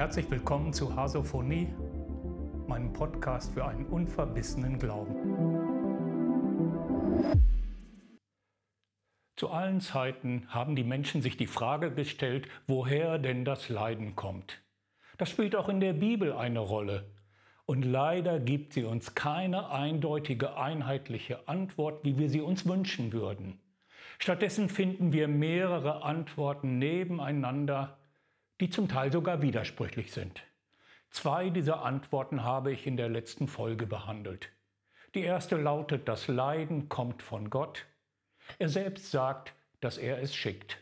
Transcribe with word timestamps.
Herzlich 0.00 0.30
willkommen 0.30 0.72
zu 0.72 0.96
Hasophonie, 0.96 1.68
meinem 2.66 2.90
Podcast 2.90 3.52
für 3.52 3.66
einen 3.66 3.84
unverbissenen 3.84 4.78
Glauben. 4.78 5.14
Zu 9.36 9.50
allen 9.50 9.82
Zeiten 9.82 10.46
haben 10.48 10.74
die 10.74 10.84
Menschen 10.84 11.20
sich 11.20 11.36
die 11.36 11.46
Frage 11.46 11.92
gestellt, 11.92 12.48
woher 12.66 13.18
denn 13.18 13.44
das 13.44 13.68
Leiden 13.68 14.16
kommt. 14.16 14.62
Das 15.18 15.28
spielt 15.28 15.54
auch 15.54 15.68
in 15.68 15.80
der 15.80 15.92
Bibel 15.92 16.32
eine 16.32 16.60
Rolle. 16.60 17.10
Und 17.66 17.82
leider 17.82 18.40
gibt 18.40 18.72
sie 18.72 18.84
uns 18.84 19.14
keine 19.14 19.68
eindeutige, 19.68 20.56
einheitliche 20.56 21.46
Antwort, 21.46 22.04
wie 22.04 22.16
wir 22.16 22.30
sie 22.30 22.40
uns 22.40 22.66
wünschen 22.66 23.12
würden. 23.12 23.60
Stattdessen 24.18 24.70
finden 24.70 25.12
wir 25.12 25.28
mehrere 25.28 26.02
Antworten 26.04 26.78
nebeneinander, 26.78 27.99
die 28.60 28.70
zum 28.70 28.88
Teil 28.88 29.10
sogar 29.10 29.42
widersprüchlich 29.42 30.12
sind. 30.12 30.42
Zwei 31.10 31.50
dieser 31.50 31.82
Antworten 31.82 32.44
habe 32.44 32.72
ich 32.72 32.86
in 32.86 32.96
der 32.96 33.08
letzten 33.08 33.48
Folge 33.48 33.86
behandelt. 33.86 34.50
Die 35.14 35.22
erste 35.22 35.56
lautet, 35.56 36.06
das 36.08 36.28
Leiden 36.28 36.88
kommt 36.88 37.22
von 37.22 37.50
Gott. 37.50 37.86
Er 38.58 38.68
selbst 38.68 39.10
sagt, 39.10 39.54
dass 39.80 39.98
er 39.98 40.22
es 40.22 40.34
schickt. 40.34 40.78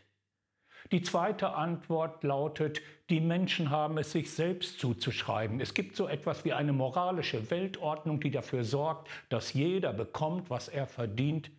Die 0.91 1.02
zweite 1.02 1.54
Antwort 1.54 2.24
lautet, 2.24 2.80
die 3.10 3.20
Menschen 3.20 3.70
haben 3.70 3.96
es 3.98 4.12
sich 4.12 4.30
selbst 4.30 4.79
zuzuschreiben. 4.80 5.60
Es 5.60 5.74
gibt 5.74 5.96
so 5.96 6.09
etwas 6.09 6.45
wie 6.45 6.52
eine 6.52 6.73
moralische 6.73 7.51
Weltordnung, 7.51 8.20
die 8.20 8.30
dafür 8.30 8.65
sorgt, 8.65 9.09
dass 9.29 9.52
jeder 9.52 9.92
bekommt, 9.92 10.51
was 10.51 10.68
er 10.68 10.87
verdient. 10.87 11.51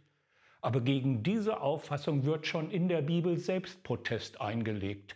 Aber 0.61 0.81
gegen 0.81 1.23
diese 1.23 1.61
Auffassung 1.61 2.25
wird 2.25 2.45
schon 2.45 2.69
in 2.69 2.87
der 2.87 3.01
Bibel 3.01 3.37
Selbstprotest 3.37 4.41
eingelegt. 4.41 5.15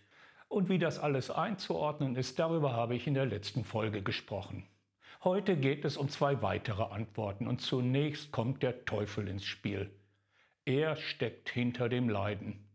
Und 0.54 0.70
wie 0.70 0.78
das 0.78 1.00
alles 1.00 1.32
einzuordnen 1.32 2.16
ist, 2.16 2.38
darüber 2.38 2.74
habe 2.74 2.94
ich 2.94 3.08
in 3.08 3.16
der 3.16 3.26
letzten 3.26 3.66
Folge 3.66 4.04
gesprochen. 4.04 4.68
Heute 5.24 5.58
geht 5.58 5.84
es 5.84 5.98
um 5.98 6.10
zwei 6.10 6.44
weitere 6.44 6.84
Antworten 6.84 7.48
und 7.48 7.60
zunächst 7.60 8.32
kommt 8.32 8.62
der 8.62 8.86
Teufel 8.86 9.28
ins 9.28 9.46
Spiel. 9.46 9.90
Er 10.64 10.96
steckt 10.96 11.50
hinter 11.50 11.90
dem 11.90 12.08
Leiden. 12.08 12.70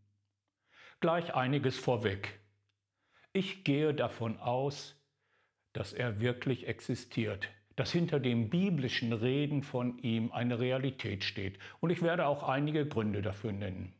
Gleich 0.99 1.33
einiges 1.35 1.77
vorweg. 1.77 2.41
Ich 3.31 3.63
gehe 3.63 3.93
davon 3.93 4.37
aus, 4.39 5.01
dass 5.71 5.93
er 5.93 6.19
wirklich 6.19 6.67
existiert, 6.67 7.47
dass 7.77 7.93
hinter 7.93 8.19
dem 8.19 8.49
biblischen 8.49 9.13
Reden 9.13 9.63
von 9.63 9.99
ihm 9.99 10.33
eine 10.33 10.59
Realität 10.59 11.23
steht. 11.23 11.57
Und 11.79 11.91
ich 11.91 12.01
werde 12.01 12.27
auch 12.27 12.43
einige 12.43 12.85
Gründe 12.85 13.21
dafür 13.21 13.53
nennen. 13.53 13.93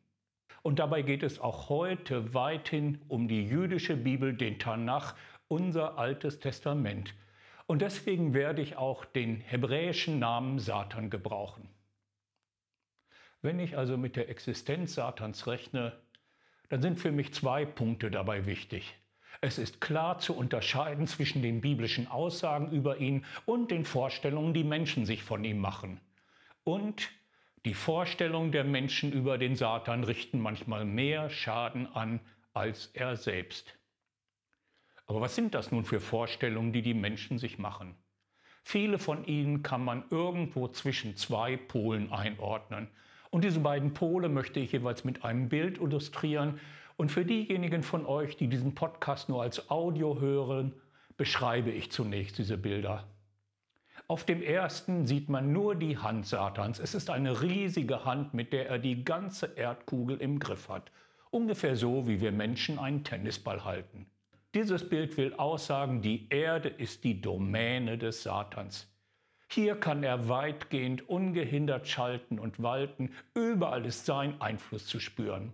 Und 0.62 0.80
dabei 0.80 1.02
geht 1.02 1.24
es 1.24 1.40
auch 1.40 1.70
heute 1.70 2.34
weithin 2.34 3.02
um 3.08 3.28
die 3.28 3.46
jüdische 3.46 3.96
Bibel, 3.96 4.34
den 4.34 4.60
Tanach, 4.60 5.16
unser 5.48 5.98
altes 5.98 6.40
Testament. 6.40 7.14
Und 7.66 7.82
deswegen 7.82 8.34
werde 8.34 8.62
ich 8.62 8.78
auch 8.78 9.06
den 9.06 9.42
hebräischen 9.42 10.20
Namen 10.20 10.60
Satan 10.60 11.10
gebrauchen. 11.10 11.70
Wenn 13.42 13.60
ich 13.60 13.78
also 13.78 13.98
mit 13.98 14.16
der 14.16 14.30
Existenz 14.30 14.96
Satans 14.96 15.48
rechne, 15.48 15.94
dann 16.70 16.82
sind 16.82 17.00
für 17.00 17.12
mich 17.12 17.34
zwei 17.34 17.66
Punkte 17.66 18.12
dabei 18.12 18.46
wichtig. 18.46 18.96
Es 19.42 19.58
ist 19.58 19.80
klar 19.80 20.20
zu 20.20 20.36
unterscheiden 20.36 21.08
zwischen 21.08 21.42
den 21.42 21.62
biblischen 21.62 22.08
Aussagen 22.08 22.72
über 22.72 22.98
ihn 22.98 23.26
und 23.46 23.72
den 23.72 23.86
Vorstellungen, 23.86 24.54
die 24.54 24.66
Menschen 24.66 25.06
sich 25.06 25.24
von 25.24 25.44
ihm 25.46 25.60
machen. 25.60 26.02
Und 26.64 27.10
die 27.66 27.74
Vorstellungen 27.74 28.52
der 28.52 28.64
Menschen 28.64 29.12
über 29.12 29.38
den 29.38 29.56
Satan 29.56 30.04
richten 30.04 30.40
manchmal 30.40 30.86
mehr 30.86 31.30
Schaden 31.30 31.88
an 31.88 32.22
als 32.54 32.88
er 32.94 33.18
selbst. 33.18 33.78
Aber 35.06 35.22
was 35.22 35.36
sind 35.36 35.56
das 35.56 35.72
nun 35.72 35.84
für 35.84 36.00
Vorstellungen, 36.00 36.72
die 36.72 36.82
die 36.82 36.94
Menschen 36.94 37.38
sich 37.38 37.58
machen? 37.58 37.96
Viele 38.64 39.00
von 39.00 39.26
ihnen 39.26 39.64
kann 39.64 39.84
man 39.84 40.04
irgendwo 40.10 40.68
zwischen 40.68 41.16
zwei 41.16 41.58
Polen 41.58 42.14
einordnen. 42.14 42.88
Und 43.32 43.44
diese 43.44 43.60
beiden 43.60 43.94
Pole 43.94 44.30
möchte 44.30 44.60
ich 44.60 44.72
jeweils 44.72 45.04
mit 45.04 45.24
einem 45.24 45.50
Bild 45.50 45.80
illustrieren. 45.80 46.60
Und 46.96 47.12
für 47.12 47.26
diejenigen 47.26 47.84
von 47.84 48.06
euch, 48.06 48.38
die 48.38 48.48
diesen 48.48 48.76
Podcast 48.76 49.30
nur 49.30 49.42
als 49.42 49.70
Audio 49.70 50.20
hören, 50.20 50.74
beschreibe 51.18 51.72
ich 51.72 51.92
zunächst 51.92 52.38
diese 52.38 52.58
Bilder. 52.58 53.08
Auf 54.10 54.24
dem 54.24 54.42
ersten 54.42 55.06
sieht 55.06 55.30
man 55.30 55.54
nur 55.54 55.76
die 55.76 56.00
Hand 56.00 56.26
Satans. 56.26 56.80
Es 56.80 56.96
ist 56.96 57.12
eine 57.12 57.44
riesige 57.44 58.06
Hand, 58.06 58.34
mit 58.34 58.54
der 58.54 58.68
er 58.68 58.80
die 58.80 59.04
ganze 59.04 59.46
Erdkugel 59.56 60.20
im 60.20 60.40
Griff 60.40 60.68
hat. 60.68 60.92
Ungefähr 61.30 61.76
so, 61.76 62.08
wie 62.08 62.20
wir 62.20 62.32
Menschen 62.32 62.80
einen 62.80 63.04
Tennisball 63.04 63.64
halten. 63.64 64.08
Dieses 64.56 64.90
Bild 64.90 65.16
will 65.18 65.36
aussagen, 65.36 66.02
die 66.02 66.28
Erde 66.32 66.70
ist 66.70 67.04
die 67.04 67.22
Domäne 67.22 68.00
des 68.00 68.24
Satans. 68.24 68.92
Hier 69.48 69.76
kann 69.76 70.02
er 70.02 70.28
weitgehend 70.28 71.08
ungehindert 71.08 71.88
schalten 71.88 72.40
und 72.40 72.64
walten, 72.64 73.12
überall 73.36 73.86
ist 73.86 74.08
sein 74.08 74.42
Einfluss 74.42 74.88
zu 74.88 75.00
spüren. 75.00 75.54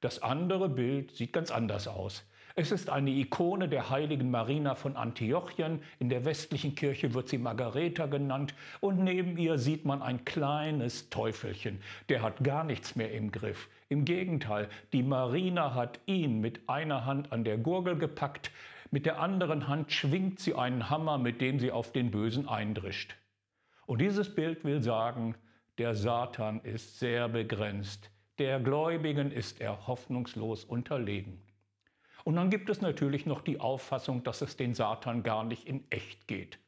Das 0.00 0.22
andere 0.22 0.70
Bild 0.70 1.14
sieht 1.14 1.34
ganz 1.34 1.50
anders 1.50 1.86
aus. 1.86 2.24
Es 2.58 2.72
ist 2.72 2.88
eine 2.88 3.10
Ikone 3.10 3.68
der 3.68 3.90
heiligen 3.90 4.30
Marina 4.30 4.74
von 4.76 4.96
Antiochien. 4.96 5.82
In 5.98 6.08
der 6.08 6.24
westlichen 6.24 6.74
Kirche 6.74 7.12
wird 7.12 7.28
sie 7.28 7.36
Margareta 7.36 8.06
genannt. 8.06 8.54
Und 8.80 8.98
neben 8.98 9.36
ihr 9.36 9.58
sieht 9.58 9.84
man 9.84 10.00
ein 10.00 10.24
kleines 10.24 11.10
Teufelchen. 11.10 11.82
Der 12.08 12.22
hat 12.22 12.42
gar 12.42 12.64
nichts 12.64 12.96
mehr 12.96 13.12
im 13.12 13.30
Griff. 13.30 13.68
Im 13.90 14.06
Gegenteil, 14.06 14.70
die 14.94 15.02
Marina 15.02 15.74
hat 15.74 16.00
ihn 16.06 16.40
mit 16.40 16.66
einer 16.66 17.04
Hand 17.04 17.30
an 17.30 17.44
der 17.44 17.58
Gurgel 17.58 17.98
gepackt. 17.98 18.50
Mit 18.90 19.04
der 19.04 19.20
anderen 19.20 19.68
Hand 19.68 19.92
schwingt 19.92 20.40
sie 20.40 20.54
einen 20.54 20.88
Hammer, 20.88 21.18
mit 21.18 21.42
dem 21.42 21.60
sie 21.60 21.70
auf 21.70 21.92
den 21.92 22.10
Bösen 22.10 22.48
eindrischt. 22.48 23.16
Und 23.84 24.00
dieses 24.00 24.34
Bild 24.34 24.64
will 24.64 24.82
sagen, 24.82 25.34
der 25.76 25.94
Satan 25.94 26.62
ist 26.62 27.00
sehr 27.00 27.28
begrenzt. 27.28 28.10
Der 28.38 28.60
Gläubigen 28.60 29.30
ist 29.30 29.60
er 29.60 29.86
hoffnungslos 29.86 30.64
unterlegen. 30.64 31.45
Und 32.26 32.34
dann 32.34 32.50
gibt 32.50 32.68
es 32.70 32.80
natürlich 32.80 33.24
noch 33.24 33.40
die 33.40 33.60
Auffassung, 33.60 34.24
dass 34.24 34.42
es 34.42 34.56
den 34.56 34.74
Satan 34.74 35.22
gar 35.22 35.44
nicht 35.44 35.68
in 35.68 35.84
echt 35.90 36.26
geht. 36.26 36.58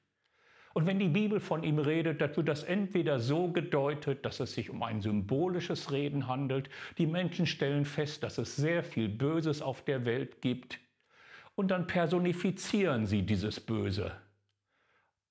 Und 0.73 0.87
wenn 0.87 1.01
die 1.01 1.09
Bibel 1.09 1.41
von 1.41 1.65
ihm 1.65 1.81
redet, 1.81 2.21
dann 2.21 2.37
wird 2.37 2.47
das 2.47 2.63
entweder 2.63 3.19
so 3.19 3.51
gedeutet, 3.51 4.25
dass 4.25 4.39
es 4.39 4.55
sich 4.55 4.71
um 4.71 4.85
ein 4.85 5.01
symbolisches 5.01 5.91
Reden 5.91 6.29
handelt. 6.29 6.71
Die 6.97 7.09
Menschen 7.09 7.45
stellen 7.45 7.87
fest, 7.87 8.23
dass 8.23 8.39
es 8.39 8.55
sehr 8.55 8.85
viel 8.85 9.09
Böses 9.09 9.61
auf 9.61 9.83
der 9.83 10.05
Welt 10.05 10.43
gibt. 10.43 10.79
Und 11.57 11.73
dann 11.73 11.89
personifizieren 11.89 13.07
sie 13.07 13.23
dieses 13.23 13.59
Böse. 13.59 14.13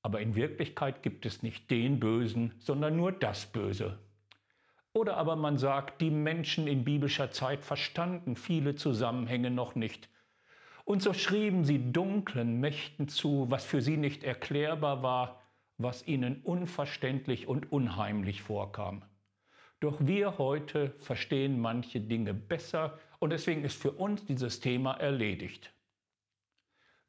Aber 0.01 0.19
in 0.19 0.35
Wirklichkeit 0.35 1.03
gibt 1.03 1.25
es 1.25 1.41
nicht 1.41 1.71
den 1.71 2.01
Bösen, 2.01 2.53
sondern 2.59 2.97
nur 2.97 3.13
das 3.13 3.45
Böse. 3.45 3.97
Oder 4.91 5.15
aber 5.15 5.37
man 5.37 5.57
sagt, 5.57 6.01
die 6.01 6.11
Menschen 6.11 6.67
in 6.67 6.83
biblischer 6.83 7.31
Zeit 7.31 7.63
verstanden 7.63 8.35
viele 8.35 8.75
Zusammenhänge 8.75 9.51
noch 9.51 9.75
nicht 9.75 10.09
und 10.87 11.03
so 11.03 11.11
schrieben 11.11 11.65
sie 11.65 11.91
dunklen 11.91 12.61
Mächten 12.61 13.09
zu, 13.09 13.47
was 13.49 13.65
für 13.65 13.81
sie 13.81 13.97
nicht 13.97 14.23
erklärbar 14.23 15.03
war, 15.03 15.41
was 15.77 16.07
ihnen 16.07 16.39
unverständlich 16.43 17.45
und 17.45 17.73
unheimlich 17.73 18.41
vorkam. 18.41 19.03
Doch 19.81 19.97
wir 19.99 20.37
heute 20.37 20.95
verstehen 20.99 21.59
manche 21.59 21.99
Dinge 21.99 22.33
besser 22.33 22.97
und 23.19 23.31
deswegen 23.31 23.65
ist 23.65 23.79
für 23.79 23.91
uns 23.91 24.23
dieses 24.23 24.61
Thema 24.61 24.93
erledigt. 24.93 25.73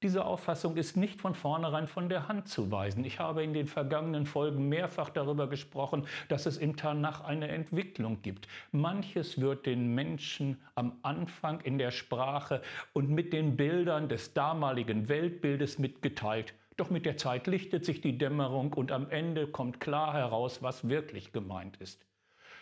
Diese 0.04 0.25
Auffassung 0.25 0.76
ist 0.76 0.97
nicht 0.97 1.20
von 1.20 1.34
vornherein 1.34 1.88
von 1.88 2.09
der 2.09 2.28
Hand 2.28 2.47
zu 2.47 2.70
weisen. 2.70 3.04
Ich 3.04 3.19
habe 3.19 3.42
in 3.42 3.53
den 3.53 3.66
vergangenen 3.66 4.27
Folgen 4.27 4.68
mehrfach 4.68 5.10
darüber 5.10 5.48
gesprochen, 5.48 6.06
dass 6.28 6.47
es 6.47 6.56
im 6.56 6.77
Tanach 6.77 7.22
eine 7.22 7.48
Entwicklung 7.48 8.22
gibt. 8.22 8.47
Manches 8.71 9.41
wird 9.41 9.66
den 9.66 9.97
Menschen 9.97 10.62
am 10.77 11.00
Anfang 11.03 11.60
in 11.62 11.78
der 11.78 11.91
Sprache 11.91 12.62
und 12.92 13.10
mit 13.10 13.33
den 13.33 13.56
Bildern 13.56 14.09
des 14.09 14.34
damaligen 14.34 15.09
Weltbildes 15.09 15.80
mitgeteilt. 15.80 16.54
Doch 16.77 16.91
mit 16.91 17.04
der 17.04 17.16
Zeit 17.16 17.48
lichtet 17.48 17.84
sich 17.84 18.00
die 18.00 18.18
Dämmerung 18.18 18.74
und 18.74 18.92
am 18.92 19.10
Ende 19.10 19.48
kommt 19.48 19.80
klar 19.80 20.15
heraus, 20.15 20.62
was 20.62 20.89
wirklich 20.89 21.33
gemeint 21.33 21.77
ist. 21.78 22.06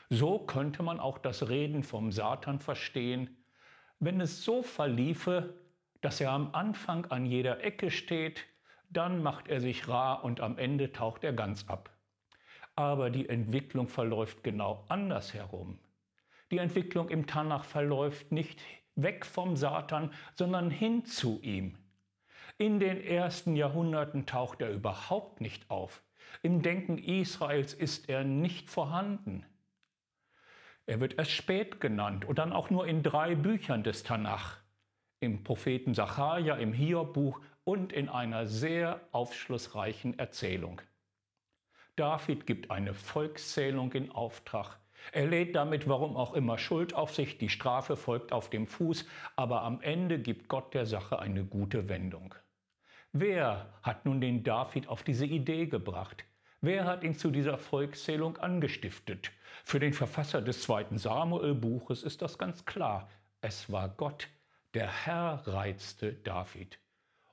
So 0.08 0.38
könnte 0.38 0.82
man 0.82 0.98
auch 0.98 1.18
das 1.18 1.50
Reden 1.50 1.82
vom 1.82 2.12
Satan 2.12 2.60
verstehen, 2.60 3.36
wenn 4.00 4.22
es 4.22 4.42
so 4.42 4.62
verliefe, 4.62 5.52
dass 6.00 6.20
er 6.20 6.30
am 6.30 6.54
Anfang 6.54 7.06
an 7.06 7.26
jeder 7.26 7.62
Ecke 7.64 7.90
steht, 7.90 8.44
dann 8.90 9.22
macht 9.22 9.48
er 9.48 9.60
sich 9.60 9.88
rar 9.88 10.24
und 10.24 10.40
am 10.40 10.58
Ende 10.58 10.92
taucht 10.92 11.24
er 11.24 11.32
ganz 11.32 11.68
ab. 11.68 11.90
Aber 12.74 13.10
die 13.10 13.28
Entwicklung 13.28 13.88
verläuft 13.88 14.44
genau 14.44 14.84
andersherum. 14.88 15.78
Die 16.50 16.58
Entwicklung 16.58 17.08
im 17.08 17.26
Tanach 17.26 17.64
verläuft 17.64 18.30
nicht 18.30 18.60
weg 18.94 19.26
vom 19.26 19.56
Satan, 19.56 20.12
sondern 20.34 20.70
hin 20.70 21.04
zu 21.04 21.40
ihm. 21.42 21.76
In 22.58 22.80
den 22.80 23.02
ersten 23.02 23.56
Jahrhunderten 23.56 24.26
taucht 24.26 24.62
er 24.62 24.70
überhaupt 24.70 25.40
nicht 25.40 25.70
auf. 25.70 26.02
Im 26.42 26.62
Denken 26.62 26.98
Israels 26.98 27.74
ist 27.74 28.08
er 28.08 28.24
nicht 28.24 28.70
vorhanden. 28.70 29.44
Er 30.86 31.00
wird 31.00 31.18
erst 31.18 31.32
spät 31.32 31.80
genannt 31.80 32.24
und 32.24 32.38
dann 32.38 32.52
auch 32.52 32.70
nur 32.70 32.86
in 32.86 33.02
drei 33.02 33.34
Büchern 33.34 33.82
des 33.82 34.04
Tanach. 34.04 34.58
Im 35.20 35.42
Propheten 35.42 35.94
Sacharja, 35.94 36.56
im 36.56 36.72
Hiobbuch 36.72 37.40
und 37.64 37.92
in 37.92 38.08
einer 38.08 38.46
sehr 38.46 39.00
aufschlussreichen 39.12 40.18
Erzählung. 40.18 40.80
David 41.96 42.46
gibt 42.46 42.70
eine 42.70 42.94
Volkszählung 42.94 43.92
in 43.92 44.10
Auftrag. 44.10 44.78
Er 45.12 45.26
lädt 45.26 45.56
damit, 45.56 45.88
warum 45.88 46.16
auch 46.16 46.34
immer, 46.34 46.58
Schuld 46.58 46.94
auf 46.94 47.14
sich, 47.14 47.38
die 47.38 47.48
Strafe 47.48 47.96
folgt 47.96 48.32
auf 48.32 48.50
dem 48.50 48.66
Fuß, 48.66 49.06
aber 49.36 49.62
am 49.62 49.80
Ende 49.80 50.18
gibt 50.18 50.48
Gott 50.48 50.74
der 50.74 50.86
Sache 50.86 51.18
eine 51.18 51.44
gute 51.44 51.88
Wendung. 51.88 52.34
Wer 53.12 53.72
hat 53.82 54.04
nun 54.04 54.20
den 54.20 54.42
David 54.42 54.88
auf 54.88 55.02
diese 55.02 55.24
Idee 55.26 55.66
gebracht? 55.66 56.24
Wer 56.60 56.84
hat 56.84 57.04
ihn 57.04 57.14
zu 57.14 57.30
dieser 57.30 57.56
Volkszählung 57.56 58.36
angestiftet? 58.38 59.30
Für 59.64 59.80
den 59.80 59.92
Verfasser 59.92 60.42
des 60.42 60.62
zweiten 60.62 60.98
Samuel-Buches 60.98 62.02
ist 62.02 62.20
das 62.22 62.38
ganz 62.38 62.64
klar. 62.64 63.08
Es 63.40 63.70
war 63.70 63.88
Gott. 63.88 64.28
Der 64.76 65.06
Herr 65.06 65.42
reizte 65.46 66.12
David. 66.12 66.78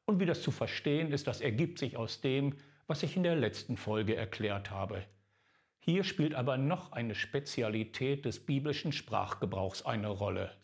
Und 0.05 0.21
wie 0.21 0.25
das 0.25 0.41
zu 0.41 0.49
verstehen 0.49 1.11
ist, 1.11 1.27
das 1.27 1.41
ergibt 1.41 1.77
sich 1.77 1.97
aus 1.97 2.21
dem, 2.21 2.55
was 2.87 3.03
ich 3.03 3.17
in 3.17 3.23
der 3.23 3.35
letzten 3.35 3.75
Folge 3.75 4.15
erklärt 4.15 4.71
habe. 4.71 5.03
Hier 5.79 6.05
spielt 6.05 6.35
aber 6.35 6.55
noch 6.55 6.93
eine 6.93 7.15
Spezialität 7.15 8.23
des 8.23 8.45
biblischen 8.45 8.93
Sprachgebrauchs 8.93 9.85
eine 9.85 10.07
Rolle. 10.07 10.55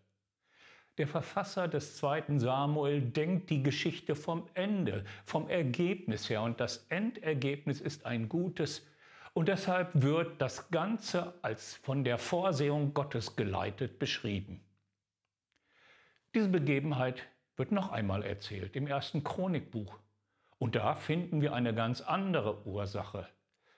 Der 0.98 1.10
Verfasser 1.10 1.68
des 1.68 1.98
zweiten 1.98 2.40
Samuel 2.40 3.02
denkt 3.02 3.50
die 3.50 3.62
Geschichte 3.62 4.16
vom 4.16 4.48
Ende, 4.54 5.04
vom 5.26 5.50
Ergebnis 5.50 6.30
her 6.30 6.44
und 6.44 6.62
das 6.62 6.86
Endergebnis 6.88 7.82
ist 7.82 8.06
ein 8.06 8.30
gutes 8.30 8.88
und 9.34 9.50
deshalb 9.50 9.90
wird 10.02 10.42
das 10.42 10.72
Ganze 10.72 11.34
als 11.42 11.76
von 11.76 12.06
der 12.06 12.18
Vorsehung 12.18 12.94
Gottes 12.94 13.36
geleitet 13.36 14.00
beschrieben. 14.00 14.62
Diese 16.36 16.50
Begebenheit 16.50 17.24
wird 17.56 17.72
noch 17.72 17.92
einmal 17.92 18.24
erzählt 18.24 18.76
im 18.76 18.86
ersten 18.86 19.24
Chronikbuch 19.24 19.98
und 20.60 20.76
da 20.76 20.94
finden 20.94 21.42
wir 21.42 21.54
eine 21.54 21.74
ganz 21.74 22.02
andere 22.02 22.68
Ursache. 22.68 23.28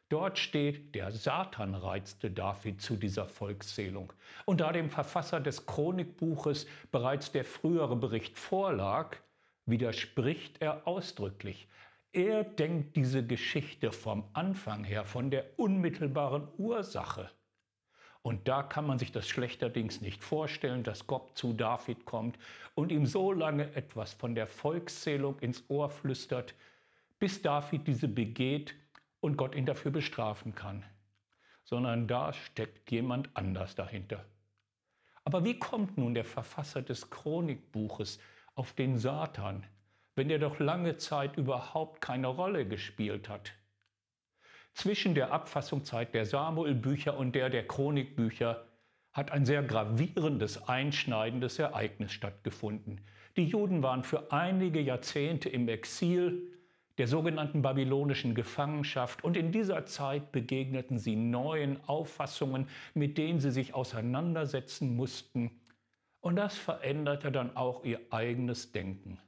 Dort 0.10 0.38
steht, 0.38 0.94
der 0.94 1.14
Satan 1.14 1.76
reizte 1.76 2.30
David 2.30 2.82
zu 2.82 2.98
dieser 2.98 3.26
Volkszählung. 3.26 4.12
Und 4.46 4.60
da 4.60 4.74
dem 4.74 4.90
Verfasser 4.90 5.40
des 5.40 5.66
Chronikbuches 5.66 6.68
bereits 6.92 7.32
der 7.32 7.46
frühere 7.46 7.96
Bericht 7.96 8.38
vorlag, 8.38 9.16
widerspricht 9.66 10.62
er 10.62 10.86
ausdrücklich. 10.86 11.70
Er 12.12 12.44
denkt 12.44 12.98
diese 12.98 13.26
Geschichte 13.26 13.94
vom 13.94 14.26
Anfang 14.34 14.84
her, 14.84 15.06
von 15.06 15.32
der 15.32 15.58
unmittelbaren 15.58 16.50
Ursache. 16.58 17.32
Und 18.24 18.48
da 18.48 18.62
kann 18.62 18.86
man 18.86 19.00
sich 19.00 19.12
das 19.12 19.28
schlechterdings 19.28 20.02
nicht 20.02 20.24
vorstellen, 20.24 20.84
dass 20.84 21.08
Gott 21.08 21.36
zu 21.38 21.54
David 21.54 22.06
kommt 22.06 22.38
und 22.76 22.92
ihm 22.92 23.06
so 23.06 23.32
lange 23.32 23.74
etwas 23.76 24.14
von 24.14 24.36
der 24.36 24.46
Volkszählung 24.46 25.40
ins 25.40 25.64
Ohr 25.70 25.90
flüstert, 25.90 26.54
bis 27.20 27.42
David 27.42 27.88
diese 27.88 28.08
begeht 28.08 28.76
und 29.22 29.38
Gott 29.38 29.56
ihn 29.56 29.66
dafür 29.66 29.92
bestrafen 29.92 30.54
kann, 30.54 30.84
sondern 31.64 32.08
da 32.08 32.32
steckt 32.34 32.92
jemand 32.92 33.30
anders 33.36 33.74
dahinter. 33.76 34.24
Aber 35.24 35.44
wie 35.44 35.58
kommt 35.58 35.98
nun 35.98 36.14
der 36.14 36.26
Verfasser 36.26 36.82
des 36.82 37.10
Chronikbuches 37.10 38.20
auf 38.56 38.74
den 38.74 38.98
Satan, 38.98 39.66
wenn 40.16 40.30
er 40.30 40.40
doch 40.40 40.60
lange 40.60 40.98
Zeit 40.98 41.38
überhaupt 41.38 42.02
keine 42.02 42.28
Rolle 42.28 42.68
gespielt 42.68 43.30
hat? 43.30 43.54
Zwischen 44.74 45.16
der 45.16 45.32
Abfassungszeit 45.32 46.14
der 46.14 46.26
Samuelbücher 46.26 47.18
und 47.18 47.36
der 47.36 47.50
der 47.50 47.68
Chronikbücher 47.68 48.66
hat 49.12 49.32
ein 49.32 49.46
sehr 49.46 49.64
gravierendes, 49.64 50.70
einschneidendes 50.70 51.60
Ereignis 51.60 52.14
stattgefunden. 52.14 53.02
Die 53.36 53.46
Juden 53.46 53.84
waren 53.84 54.04
für 54.04 54.32
einige 54.32 54.80
Jahrzehnte 54.82 55.50
im 55.50 55.68
Exil, 55.68 56.52
der 56.98 57.08
sogenannten 57.08 57.62
babylonischen 57.62 58.36
Gefangenschaft 58.36 59.24
und 59.24 59.38
in 59.38 59.52
dieser 59.52 59.86
Zeit 59.86 60.32
begegneten 60.32 61.00
sie 61.00 61.16
neuen 61.16 61.84
Auffassungen, 61.88 62.68
mit 62.94 63.18
denen 63.18 63.40
sie 63.40 63.52
sich 63.52 63.74
auseinandersetzen 63.74 64.96
mussten. 64.96 65.52
Und 66.20 66.36
das 66.36 66.58
veränderte 66.58 67.32
dann 67.32 67.56
auch 67.56 67.84
ihr 67.84 68.00
eigenes 68.12 68.72
Denken. 68.72 69.20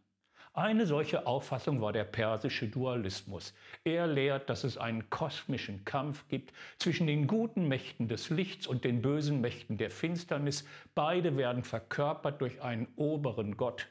Eine 0.55 0.85
solche 0.85 1.25
Auffassung 1.25 1.81
war 1.81 1.93
der 1.93 2.03
persische 2.03 2.67
Dualismus. 2.67 3.55
Er 3.83 4.05
lehrt, 4.05 4.51
dass 4.51 4.63
es 4.63 4.77
einen 4.77 5.09
kosmischen 5.09 5.83
Kampf 5.83 6.27
gibt 6.27 6.53
zwischen 6.77 7.07
den 7.07 7.25
guten 7.25 7.67
Mächten 7.67 8.07
des 8.07 8.29
Lichts 8.29 8.67
und 8.67 8.83
den 8.83 9.01
bösen 9.01 9.41
Mächten 9.41 9.77
der 9.77 9.89
Finsternis. 9.89 10.63
Beide 10.93 11.37
werden 11.37 11.63
verkörpert 11.63 12.39
durch 12.39 12.61
einen 12.61 12.87
oberen 12.97 13.57
Gott. 13.57 13.87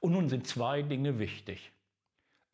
Und 0.00 0.12
nun 0.12 0.30
sind 0.30 0.46
zwei 0.46 0.80
Dinge 0.80 1.18
wichtig. 1.18 1.70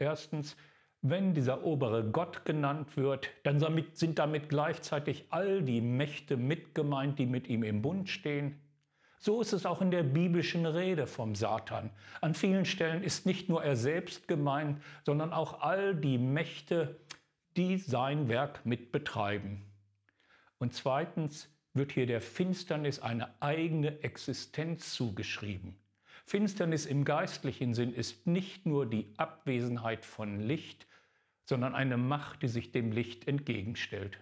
Erstens, 0.01 0.57
wenn 1.01 1.33
dieser 1.33 1.63
obere 1.63 2.03
Gott 2.11 2.45
genannt 2.45 2.97
wird, 2.97 3.31
dann 3.45 3.61
sind 3.93 4.19
damit 4.19 4.49
gleichzeitig 4.49 5.27
all 5.31 5.63
die 5.63 5.81
Mächte 5.81 6.37
mitgemeint, 6.37 7.21
die 7.21 7.27
mit 7.27 7.47
ihm 7.47 7.63
im 7.63 7.81
Bund 7.81 8.09
stehen. 8.09 8.61
So 9.25 9.41
ist 9.41 9.53
es 9.53 9.67
auch 9.67 9.81
in 9.81 9.93
der 9.93 10.03
biblischen 10.03 10.67
Rede 10.67 11.07
vom 11.07 11.37
Satan. 11.37 11.91
An 12.21 12.35
vielen 12.35 12.65
Stellen 12.65 13.05
ist 13.05 13.25
nicht 13.25 13.49
nur 13.49 13.63
er 13.63 13.77
selbst 13.77 14.27
gemeint, 14.27 14.83
sondern 15.07 15.33
auch 15.33 15.61
all 15.61 15.95
die 15.95 16.19
Mächte, 16.19 16.99
die 17.57 17.77
sein 17.77 18.29
Werk 18.29 18.67
mit 18.67 18.91
betreiben. 18.91 19.63
Und 20.59 20.75
zweitens 20.75 21.49
wird 21.73 21.93
hier 21.93 22.07
der 22.07 22.21
Finsternis 22.21 22.99
eine 22.99 23.41
eigene 23.41 24.03
Existenz 24.03 24.93
zugeschrieben. 24.93 25.77
Finsternis 26.27 26.85
im 26.85 27.05
geistlichen 27.05 27.75
Sinn 27.75 27.95
ist 27.95 28.27
nicht 28.27 28.67
nur 28.67 28.87
die 28.87 29.15
Abwesenheit 29.19 30.05
von 30.05 30.41
Licht, 30.41 30.89
sondern 31.45 31.77
eine 31.77 31.97
Macht, 31.97 32.43
die 32.43 32.49
sich 32.49 32.73
dem 32.73 32.91
Licht 32.91 33.29
entgegenstellt. 33.29 34.19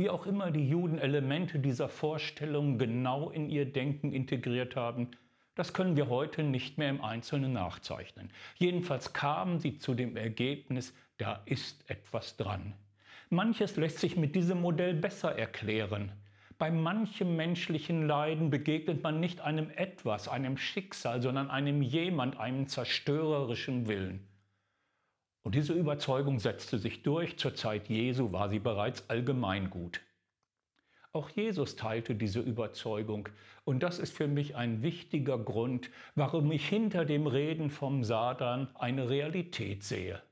Wie 0.00 0.08
auch 0.08 0.24
immer 0.24 0.50
die 0.50 0.66
Juden 0.66 0.96
Elemente 0.96 1.58
dieser 1.58 1.90
Vorstellung 1.90 2.78
genau 2.78 3.28
in 3.28 3.50
ihr 3.50 3.70
Denken 3.70 4.14
integriert 4.14 4.74
haben, 4.74 5.10
das 5.56 5.74
können 5.74 5.94
wir 5.94 6.08
heute 6.08 6.42
nicht 6.42 6.78
mehr 6.78 6.88
im 6.88 7.04
Einzelnen 7.04 7.52
nachzeichnen. 7.52 8.30
Jedenfalls 8.56 9.12
kamen 9.12 9.58
sie 9.58 9.76
zu 9.76 9.92
dem 9.92 10.16
Ergebnis, 10.16 10.94
da 11.18 11.42
ist 11.44 11.84
etwas 11.90 12.38
dran. 12.38 12.72
Manches 13.28 13.76
lässt 13.76 13.98
sich 13.98 14.16
mit 14.16 14.34
diesem 14.34 14.62
Modell 14.62 14.94
besser 14.94 15.38
erklären. 15.38 16.12
Bei 16.56 16.70
manchem 16.70 17.36
menschlichen 17.36 18.06
Leiden 18.06 18.48
begegnet 18.48 19.02
man 19.02 19.20
nicht 19.20 19.42
einem 19.42 19.68
Etwas, 19.68 20.28
einem 20.28 20.56
Schicksal, 20.56 21.20
sondern 21.20 21.50
einem 21.50 21.82
jemand, 21.82 22.40
einem 22.40 22.68
zerstörerischen 22.68 23.86
Willen. 23.86 24.26
Und 25.42 25.54
diese 25.54 25.72
Überzeugung 25.72 26.38
setzte 26.38 26.78
sich 26.78 27.02
durch. 27.02 27.38
Zur 27.38 27.54
Zeit 27.54 27.88
Jesu 27.88 28.32
war 28.32 28.48
sie 28.48 28.58
bereits 28.58 29.08
allgemeingut. 29.08 30.00
Auch 31.12 31.28
Jesus 31.30 31.76
teilte 31.76 32.14
diese 32.14 32.40
Überzeugung. 32.40 33.28
Und 33.64 33.82
das 33.82 33.98
ist 33.98 34.16
für 34.16 34.28
mich 34.28 34.54
ein 34.54 34.82
wichtiger 34.82 35.38
Grund, 35.38 35.90
warum 36.14 36.52
ich 36.52 36.68
hinter 36.68 37.04
dem 37.04 37.26
Reden 37.26 37.70
vom 37.70 38.04
Satan 38.04 38.68
eine 38.76 39.08
Realität 39.08 39.82
sehe. 39.82 40.22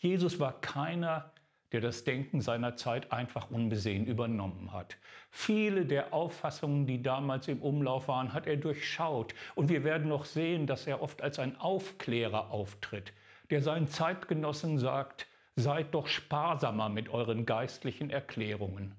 Jesus 0.00 0.38
war 0.38 0.60
keiner, 0.60 1.32
der 1.72 1.82
das 1.82 2.04
Denken 2.04 2.40
seiner 2.40 2.76
Zeit 2.76 3.12
einfach 3.12 3.50
unbesehen 3.50 4.06
übernommen 4.06 4.72
hat. 4.72 4.96
Viele 5.30 5.84
der 5.84 6.14
Auffassungen, 6.14 6.86
die 6.86 7.02
damals 7.02 7.48
im 7.48 7.60
Umlauf 7.60 8.08
waren, 8.08 8.32
hat 8.32 8.46
er 8.46 8.56
durchschaut. 8.56 9.34
Und 9.56 9.68
wir 9.68 9.84
werden 9.84 10.08
noch 10.08 10.24
sehen, 10.24 10.66
dass 10.66 10.86
er 10.86 11.02
oft 11.02 11.20
als 11.20 11.38
ein 11.38 11.58
Aufklärer 11.58 12.50
auftritt 12.50 13.12
der 13.50 13.62
seinen 13.62 13.88
Zeitgenossen 13.88 14.78
sagt, 14.78 15.26
seid 15.56 15.94
doch 15.94 16.06
sparsamer 16.06 16.88
mit 16.88 17.08
euren 17.08 17.46
geistlichen 17.46 18.10
Erklärungen. 18.10 18.94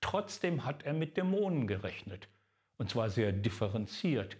Trotzdem 0.00 0.64
hat 0.64 0.82
er 0.82 0.92
mit 0.92 1.16
Dämonen 1.16 1.66
gerechnet, 1.66 2.28
und 2.76 2.90
zwar 2.90 3.08
sehr 3.08 3.32
differenziert. 3.32 4.36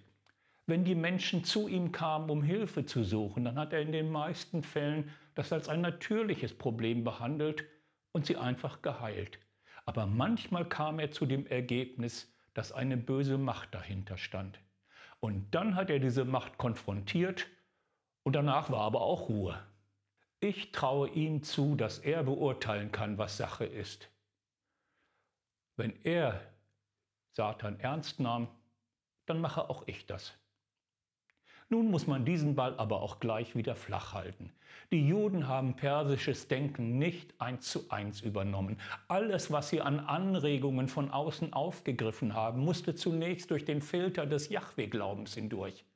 Wenn 0.66 0.84
die 0.84 0.94
Menschen 0.94 1.44
zu 1.44 1.68
ihm 1.68 1.92
kamen, 1.92 2.30
um 2.30 2.42
Hilfe 2.42 2.84
zu 2.84 3.04
suchen, 3.04 3.44
dann 3.44 3.58
hat 3.58 3.72
er 3.72 3.80
in 3.80 3.92
den 3.92 4.10
meisten 4.10 4.62
Fällen 4.62 5.10
das 5.34 5.52
als 5.52 5.68
ein 5.68 5.80
natürliches 5.80 6.56
Problem 6.56 7.04
behandelt 7.04 7.64
und 8.12 8.26
sie 8.26 8.36
einfach 8.36 8.82
geheilt. 8.82 9.38
Aber 9.86 10.06
manchmal 10.06 10.68
kam 10.68 10.98
er 10.98 11.10
zu 11.10 11.26
dem 11.26 11.46
Ergebnis, 11.46 12.32
dass 12.54 12.70
eine 12.70 12.96
böse 12.96 13.38
Macht 13.38 13.74
dahinter 13.74 14.18
stand. 14.18 14.60
Und 15.20 15.54
dann 15.54 15.74
hat 15.74 15.90
er 15.90 15.98
diese 15.98 16.24
Macht 16.24 16.58
konfrontiert 16.58 17.46
und 18.22 18.34
danach 18.34 18.70
war 18.70 18.80
aber 18.80 19.00
auch 19.02 19.28
Ruhe. 19.28 19.58
Ich 20.40 20.72
traue 20.72 21.08
ihm 21.10 21.42
zu, 21.42 21.76
dass 21.76 21.98
er 21.98 22.24
beurteilen 22.24 22.90
kann, 22.90 23.18
was 23.18 23.36
Sache 23.36 23.64
ist. 23.64 24.10
Wenn 25.76 25.94
er 26.04 26.40
Satan 27.32 27.78
ernst 27.80 28.20
nahm, 28.20 28.48
dann 29.26 29.40
mache 29.40 29.70
auch 29.70 29.84
ich 29.86 30.06
das. 30.06 30.34
Nun 31.68 31.90
muss 31.90 32.06
man 32.06 32.26
diesen 32.26 32.54
Ball 32.54 32.76
aber 32.76 33.00
auch 33.00 33.18
gleich 33.18 33.56
wieder 33.56 33.74
flach 33.74 34.12
halten. 34.12 34.52
Die 34.90 35.08
Juden 35.08 35.48
haben 35.48 35.74
persisches 35.74 36.46
Denken 36.46 36.98
nicht 36.98 37.40
eins 37.40 37.70
zu 37.70 37.88
eins 37.88 38.20
übernommen. 38.20 38.78
Alles, 39.08 39.50
was 39.50 39.70
sie 39.70 39.80
an 39.80 40.00
Anregungen 40.00 40.88
von 40.88 41.10
außen 41.10 41.54
aufgegriffen 41.54 42.34
haben, 42.34 42.60
musste 42.60 42.94
zunächst 42.94 43.50
durch 43.50 43.64
den 43.64 43.80
Filter 43.80 44.26
des 44.26 44.50
Jahwe-Glaubens 44.50 45.34
hindurch. 45.34 45.86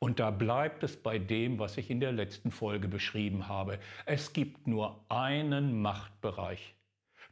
Und 0.00 0.20
da 0.20 0.30
bleibt 0.30 0.84
es 0.84 0.96
bei 0.96 1.18
dem, 1.18 1.58
was 1.58 1.76
ich 1.76 1.90
in 1.90 2.00
der 2.00 2.12
letzten 2.12 2.50
Folge 2.50 2.86
beschrieben 2.86 3.48
habe. 3.48 3.78
Es 4.06 4.32
gibt 4.32 4.66
nur 4.66 5.04
einen 5.08 5.82
Machtbereich. 5.82 6.74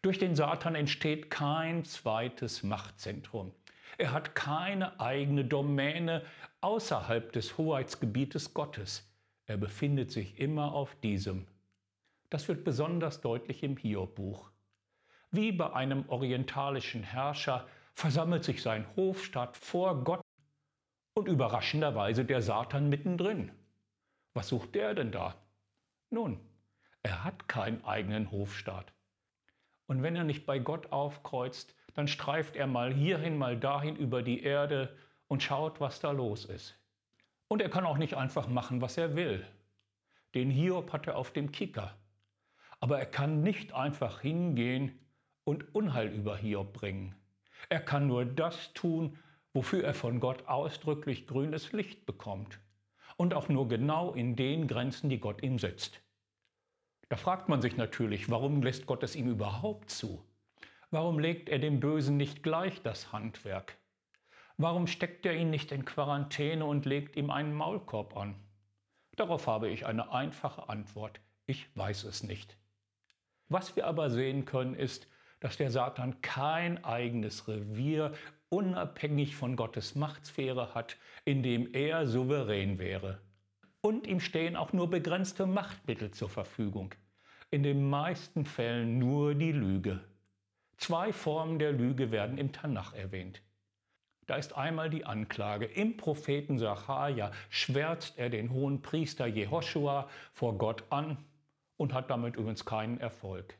Durch 0.02 0.18
den 0.18 0.34
Satan 0.34 0.74
entsteht 0.74 1.30
kein 1.30 1.84
zweites 1.84 2.62
Machtzentrum. 2.62 3.52
Er 3.98 4.12
hat 4.12 4.34
keine 4.34 4.98
eigene 5.00 5.44
Domäne 5.44 6.22
außerhalb 6.60 7.32
des 7.32 7.56
Hoheitsgebietes 7.56 8.52
Gottes. 8.52 9.08
Er 9.46 9.56
befindet 9.56 10.10
sich 10.10 10.38
immer 10.38 10.74
auf 10.74 10.96
diesem. 10.96 11.46
Das 12.30 12.48
wird 12.48 12.64
besonders 12.64 13.20
deutlich 13.20 13.62
im 13.62 13.76
Hiob-Buch. 13.76 14.50
Wie 15.30 15.52
bei 15.52 15.72
einem 15.72 16.04
orientalischen 16.08 17.04
Herrscher 17.04 17.66
versammelt 17.94 18.44
sich 18.44 18.62
sein 18.62 18.84
Hofstaat 18.96 19.56
vor 19.56 20.02
Gott 20.02 20.25
und 21.16 21.28
überraschenderweise 21.28 22.26
der 22.26 22.42
Satan 22.42 22.90
mittendrin. 22.90 23.50
Was 24.34 24.48
sucht 24.48 24.74
der 24.74 24.94
denn 24.94 25.12
da? 25.12 25.34
Nun, 26.10 26.38
er 27.02 27.24
hat 27.24 27.48
keinen 27.48 27.82
eigenen 27.84 28.30
Hofstaat. 28.30 28.92
Und 29.86 30.02
wenn 30.02 30.14
er 30.14 30.24
nicht 30.24 30.44
bei 30.44 30.58
Gott 30.58 30.92
aufkreuzt, 30.92 31.74
dann 31.94 32.06
streift 32.06 32.54
er 32.54 32.66
mal 32.66 32.92
hierhin, 32.92 33.38
mal 33.38 33.58
dahin 33.58 33.96
über 33.96 34.22
die 34.22 34.42
Erde 34.42 34.94
und 35.26 35.42
schaut, 35.42 35.80
was 35.80 36.00
da 36.00 36.10
los 36.10 36.44
ist. 36.44 36.76
Und 37.48 37.62
er 37.62 37.70
kann 37.70 37.86
auch 37.86 37.96
nicht 37.96 38.14
einfach 38.14 38.48
machen, 38.48 38.82
was 38.82 38.98
er 38.98 39.16
will. 39.16 39.46
Den 40.34 40.50
Hiob 40.50 40.92
hat 40.92 41.06
er 41.06 41.16
auf 41.16 41.32
dem 41.32 41.50
Kicker. 41.50 41.96
Aber 42.78 42.98
er 42.98 43.06
kann 43.06 43.42
nicht 43.42 43.72
einfach 43.72 44.20
hingehen 44.20 44.98
und 45.44 45.74
Unheil 45.74 46.08
über 46.08 46.36
Hiob 46.36 46.74
bringen. 46.74 47.14
Er 47.70 47.80
kann 47.80 48.06
nur 48.06 48.26
das 48.26 48.74
tun, 48.74 49.18
wofür 49.56 49.82
er 49.82 49.94
von 49.94 50.20
Gott 50.20 50.46
ausdrücklich 50.46 51.26
grünes 51.26 51.72
Licht 51.72 52.04
bekommt. 52.04 52.60
Und 53.16 53.32
auch 53.32 53.48
nur 53.48 53.68
genau 53.68 54.12
in 54.12 54.36
den 54.36 54.68
Grenzen, 54.68 55.08
die 55.08 55.18
Gott 55.18 55.42
ihm 55.42 55.58
setzt. 55.58 56.02
Da 57.08 57.16
fragt 57.16 57.48
man 57.48 57.62
sich 57.62 57.78
natürlich, 57.78 58.30
warum 58.30 58.62
lässt 58.62 58.84
Gott 58.84 59.02
es 59.02 59.16
ihm 59.16 59.30
überhaupt 59.30 59.90
zu? 59.90 60.22
Warum 60.90 61.18
legt 61.18 61.48
er 61.48 61.58
dem 61.58 61.80
Bösen 61.80 62.18
nicht 62.18 62.42
gleich 62.42 62.82
das 62.82 63.12
Handwerk? 63.12 63.78
Warum 64.58 64.86
steckt 64.86 65.24
er 65.24 65.34
ihn 65.34 65.48
nicht 65.48 65.72
in 65.72 65.86
Quarantäne 65.86 66.66
und 66.66 66.84
legt 66.84 67.16
ihm 67.16 67.30
einen 67.30 67.54
Maulkorb 67.54 68.14
an? 68.14 68.34
Darauf 69.16 69.46
habe 69.46 69.70
ich 69.70 69.86
eine 69.86 70.12
einfache 70.12 70.68
Antwort. 70.68 71.18
Ich 71.46 71.74
weiß 71.74 72.04
es 72.04 72.22
nicht. 72.22 72.58
Was 73.48 73.74
wir 73.74 73.86
aber 73.86 74.10
sehen 74.10 74.44
können, 74.44 74.74
ist, 74.74 75.08
dass 75.40 75.56
der 75.56 75.70
Satan 75.70 76.20
kein 76.20 76.84
eigenes 76.84 77.48
Revier 77.48 78.12
unabhängig 78.48 79.36
von 79.36 79.56
Gottes 79.56 79.94
Machtsphäre 79.94 80.74
hat, 80.74 80.96
in 81.24 81.42
dem 81.42 81.74
er 81.74 82.06
souverän 82.06 82.78
wäre 82.78 83.20
und 83.86 84.06
ihm 84.06 84.18
stehen 84.18 84.56
auch 84.56 84.72
nur 84.72 84.90
begrenzte 84.90 85.46
Machtmittel 85.46 86.10
zur 86.10 86.28
Verfügung. 86.28 86.92
In 87.50 87.62
den 87.62 87.88
meisten 87.88 88.44
Fällen 88.44 88.98
nur 88.98 89.34
die 89.34 89.52
Lüge. 89.52 90.00
Zwei 90.76 91.12
Formen 91.12 91.60
der 91.60 91.72
Lüge 91.72 92.10
werden 92.10 92.36
im 92.36 92.52
Tanach 92.52 92.94
erwähnt. 92.94 93.42
Da 94.26 94.34
ist 94.34 94.56
einmal 94.56 94.90
die 94.90 95.04
Anklage. 95.04 95.66
Im 95.66 95.96
Propheten 95.96 96.58
Sacharja 96.58 97.30
schwärzt 97.48 98.18
er 98.18 98.28
den 98.28 98.50
hohen 98.50 98.82
Priester 98.82 99.26
Jehoshua 99.26 100.08
vor 100.32 100.58
Gott 100.58 100.82
an 100.90 101.16
und 101.76 101.94
hat 101.94 102.10
damit 102.10 102.34
übrigens 102.34 102.64
keinen 102.64 102.98
Erfolg. 102.98 103.56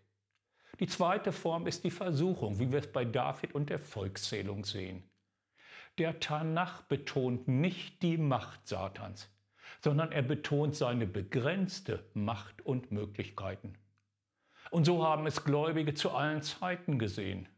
Die 0.80 0.86
zweite 0.86 1.32
Form 1.32 1.66
ist 1.66 1.84
die 1.84 1.90
Versuchung, 1.90 2.58
wie 2.58 2.70
wir 2.70 2.80
es 2.80 2.92
bei 2.92 3.04
David 3.04 3.54
und 3.54 3.70
der 3.70 3.78
Volkszählung 3.78 4.64
sehen. 4.64 5.02
Der 5.98 6.20
Tanach 6.20 6.82
betont 6.82 7.48
nicht 7.48 8.02
die 8.02 8.18
Macht 8.18 8.68
Satans 8.68 9.30
sondern 9.80 10.12
er 10.12 10.22
betont 10.22 10.74
seine 10.74 11.06
begrenzte 11.06 12.04
Macht 12.14 12.62
und 12.62 12.90
Möglichkeiten. 12.90 13.74
Und 14.70 14.84
so 14.84 15.04
haben 15.04 15.26
es 15.26 15.44
Gläubige 15.44 15.94
zu 15.94 16.10
allen 16.10 16.42
Zeiten 16.42 16.98
gesehen. 16.98 17.48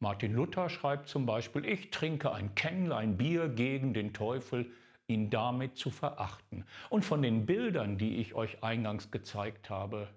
Martin 0.00 0.34
Luther 0.34 0.68
schreibt 0.68 1.08
zum 1.08 1.26
Beispiel, 1.26 1.64
ich 1.64 1.90
trinke 1.90 2.32
ein 2.32 2.54
Kännlein 2.56 3.16
Bier 3.16 3.48
gegen 3.48 3.94
den 3.94 4.12
Teufel, 4.12 4.72
ihn 5.06 5.30
damit 5.30 5.76
zu 5.76 5.90
verachten. 5.90 6.64
Und 6.90 7.04
von 7.04 7.22
den 7.22 7.46
Bildern, 7.46 7.98
die 7.98 8.16
ich 8.16 8.34
euch 8.34 8.64
eingangs 8.64 9.12
gezeigt 9.12 9.70
habe, 9.70 10.08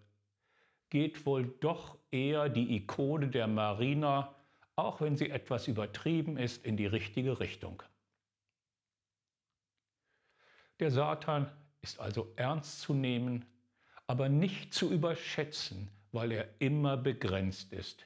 geht 0.89 1.25
wohl 1.25 1.54
doch 1.60 1.98
eher 2.12 2.50
die 2.50 2.75
Ikone 2.75 3.27
der 3.27 3.48
Marina, 3.48 4.36
auch 4.75 5.01
wenn 5.01 5.15
sie 5.15 5.30
etwas 5.30 5.68
übertrieben 5.68 6.38
ist, 6.38 6.65
in 6.65 6.77
die 6.77 6.86
richtige 6.86 7.39
Richtung. 7.39 7.82
Der 10.80 10.92
Satan 10.92 11.50
ist 11.82 12.00
also 12.00 12.34
ernst 12.36 12.82
zu 12.82 12.94
nehmen, 12.94 13.46
aber 14.08 14.30
nicht 14.30 14.74
zu 14.74 14.92
überschätzen, 14.92 15.89
weil 16.12 16.32
er 16.32 16.48
immer 16.60 16.98
begrenzt 16.98 17.72
ist. 17.72 18.06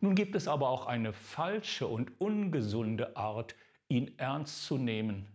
Nun 0.00 0.14
gibt 0.14 0.34
es 0.34 0.48
aber 0.48 0.68
auch 0.68 0.86
eine 0.86 1.12
falsche 1.12 1.86
und 1.86 2.20
ungesunde 2.20 3.16
Art, 3.16 3.54
ihn 3.88 4.18
ernst 4.18 4.64
zu 4.64 4.78
nehmen. 4.78 5.26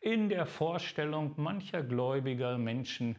In 0.00 0.28
der 0.28 0.46
Vorstellung 0.46 1.34
mancher 1.36 1.82
gläubiger 1.82 2.58
Menschen 2.58 3.16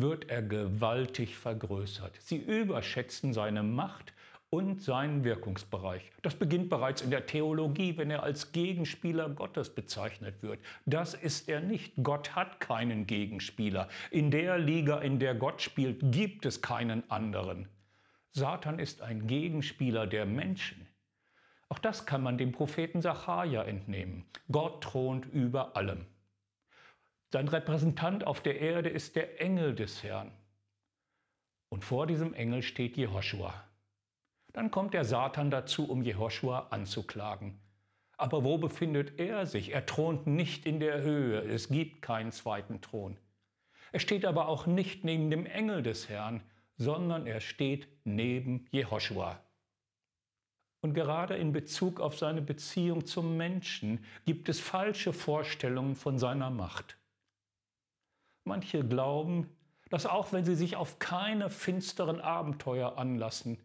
wird 0.00 0.30
er 0.30 0.42
gewaltig 0.42 1.36
vergrößert. 1.36 2.12
Sie 2.20 2.36
überschätzen 2.36 3.32
seine 3.32 3.62
Macht 3.62 4.12
und 4.50 4.82
seinen 4.82 5.22
Wirkungsbereich. 5.22 6.10
Das 6.22 6.34
beginnt 6.34 6.70
bereits 6.70 7.02
in 7.02 7.10
der 7.10 7.26
Theologie, 7.26 7.96
wenn 7.96 8.10
er 8.10 8.24
als 8.24 8.50
Gegenspieler 8.50 9.28
Gottes 9.30 9.72
bezeichnet 9.74 10.42
wird. 10.42 10.58
Das 10.86 11.14
ist 11.14 11.48
er 11.48 11.60
nicht. 11.60 11.92
Gott 12.02 12.34
hat 12.34 12.58
keinen 12.58 13.06
Gegenspieler. 13.06 13.88
In 14.10 14.32
der 14.32 14.58
Liga, 14.58 14.98
in 14.98 15.20
der 15.20 15.36
Gott 15.36 15.62
spielt, 15.62 16.12
gibt 16.12 16.46
es 16.46 16.60
keinen 16.60 17.08
anderen. 17.10 17.68
Satan 18.32 18.80
ist 18.80 19.02
ein 19.02 19.28
Gegenspieler 19.28 20.06
der 20.06 20.26
Menschen. 20.26 20.86
Auch 21.68 21.78
das 21.78 22.04
kann 22.04 22.22
man 22.22 22.36
dem 22.36 22.50
Propheten 22.50 23.00
Sacharja 23.00 23.62
entnehmen. 23.62 24.24
Gott 24.50 24.82
thront 24.82 25.26
über 25.26 25.76
allem. 25.76 26.06
Sein 27.32 27.46
Repräsentant 27.46 28.26
auf 28.26 28.40
der 28.40 28.60
Erde 28.60 28.88
ist 28.88 29.14
der 29.14 29.40
Engel 29.40 29.74
des 29.74 30.02
Herrn. 30.02 30.32
Und 31.68 31.84
vor 31.84 32.08
diesem 32.08 32.34
Engel 32.34 32.62
steht 32.62 32.96
Jehoshua. 32.96 33.54
Dann 34.52 34.72
kommt 34.72 34.94
der 34.94 35.04
Satan 35.04 35.48
dazu, 35.50 35.88
um 35.88 36.02
Jehoshua 36.02 36.68
anzuklagen. 36.70 37.60
Aber 38.16 38.42
wo 38.42 38.58
befindet 38.58 39.20
er 39.20 39.46
sich? 39.46 39.72
Er 39.72 39.86
thront 39.86 40.26
nicht 40.26 40.66
in 40.66 40.80
der 40.80 41.02
Höhe, 41.02 41.40
es 41.42 41.68
gibt 41.68 42.02
keinen 42.02 42.32
zweiten 42.32 42.80
Thron. 42.80 43.16
Er 43.92 44.00
steht 44.00 44.24
aber 44.24 44.48
auch 44.48 44.66
nicht 44.66 45.04
neben 45.04 45.30
dem 45.30 45.46
Engel 45.46 45.84
des 45.84 46.08
Herrn, 46.08 46.42
sondern 46.76 47.28
er 47.28 47.40
steht 47.40 47.86
neben 48.04 48.66
Jehoshua. 48.72 49.40
Und 50.82 50.94
gerade 50.94 51.36
in 51.36 51.52
Bezug 51.52 52.00
auf 52.00 52.18
seine 52.18 52.42
Beziehung 52.42 53.06
zum 53.06 53.36
Menschen 53.36 54.04
gibt 54.26 54.48
es 54.48 54.58
falsche 54.58 55.12
Vorstellungen 55.12 55.94
von 55.94 56.18
seiner 56.18 56.50
Macht. 56.50 56.99
Manche 58.50 58.82
glauben, 58.84 59.48
dass 59.90 60.06
auch 60.06 60.32
wenn 60.32 60.44
sie 60.44 60.56
sich 60.56 60.74
auf 60.74 60.98
keine 60.98 61.50
finsteren 61.50 62.20
Abenteuer 62.20 62.98
anlassen, 62.98 63.58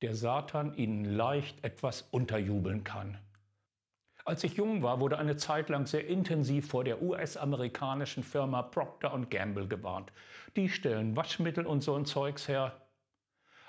der 0.00 0.14
Satan 0.14 0.74
ihnen 0.74 1.04
leicht 1.04 1.64
etwas 1.64 2.02
unterjubeln 2.02 2.84
kann. 2.84 3.18
Als 4.24 4.44
ich 4.44 4.54
jung 4.54 4.84
war, 4.84 5.00
wurde 5.00 5.18
eine 5.18 5.36
Zeit 5.36 5.70
lang 5.70 5.86
sehr 5.86 6.06
intensiv 6.06 6.68
vor 6.68 6.84
der 6.84 7.02
US-amerikanischen 7.02 8.22
Firma 8.22 8.62
Procter 8.62 9.18
Gamble 9.28 9.66
gewarnt. 9.66 10.12
Die 10.54 10.68
stellen 10.68 11.16
Waschmittel 11.16 11.66
und 11.66 11.82
so 11.82 11.96
ein 11.96 12.04
Zeugs 12.04 12.46
her. 12.46 12.80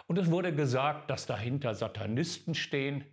Und 0.06 0.20
es 0.20 0.30
wurde 0.30 0.54
gesagt, 0.54 1.10
dass 1.10 1.26
dahinter 1.26 1.74
Satanisten 1.74 2.54
stehen. 2.54 3.06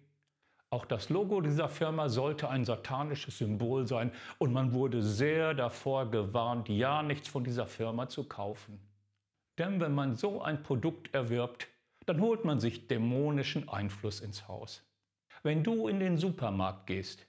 Auch 0.70 0.84
das 0.84 1.08
Logo 1.08 1.40
dieser 1.40 1.70
Firma 1.70 2.10
sollte 2.10 2.50
ein 2.50 2.66
satanisches 2.66 3.38
Symbol 3.38 3.86
sein 3.86 4.12
und 4.36 4.52
man 4.52 4.74
wurde 4.74 5.02
sehr 5.02 5.54
davor 5.54 6.10
gewarnt, 6.10 6.68
ja 6.68 7.02
nichts 7.02 7.26
von 7.26 7.42
dieser 7.42 7.66
Firma 7.66 8.08
zu 8.08 8.24
kaufen. 8.24 8.78
Denn 9.56 9.80
wenn 9.80 9.94
man 9.94 10.14
so 10.14 10.42
ein 10.42 10.62
Produkt 10.62 11.14
erwirbt, 11.14 11.68
dann 12.04 12.20
holt 12.20 12.44
man 12.44 12.60
sich 12.60 12.86
dämonischen 12.86 13.68
Einfluss 13.68 14.20
ins 14.20 14.46
Haus. 14.46 14.84
Wenn 15.42 15.64
du 15.64 15.88
in 15.88 16.00
den 16.00 16.18
Supermarkt 16.18 16.86
gehst, 16.86 17.26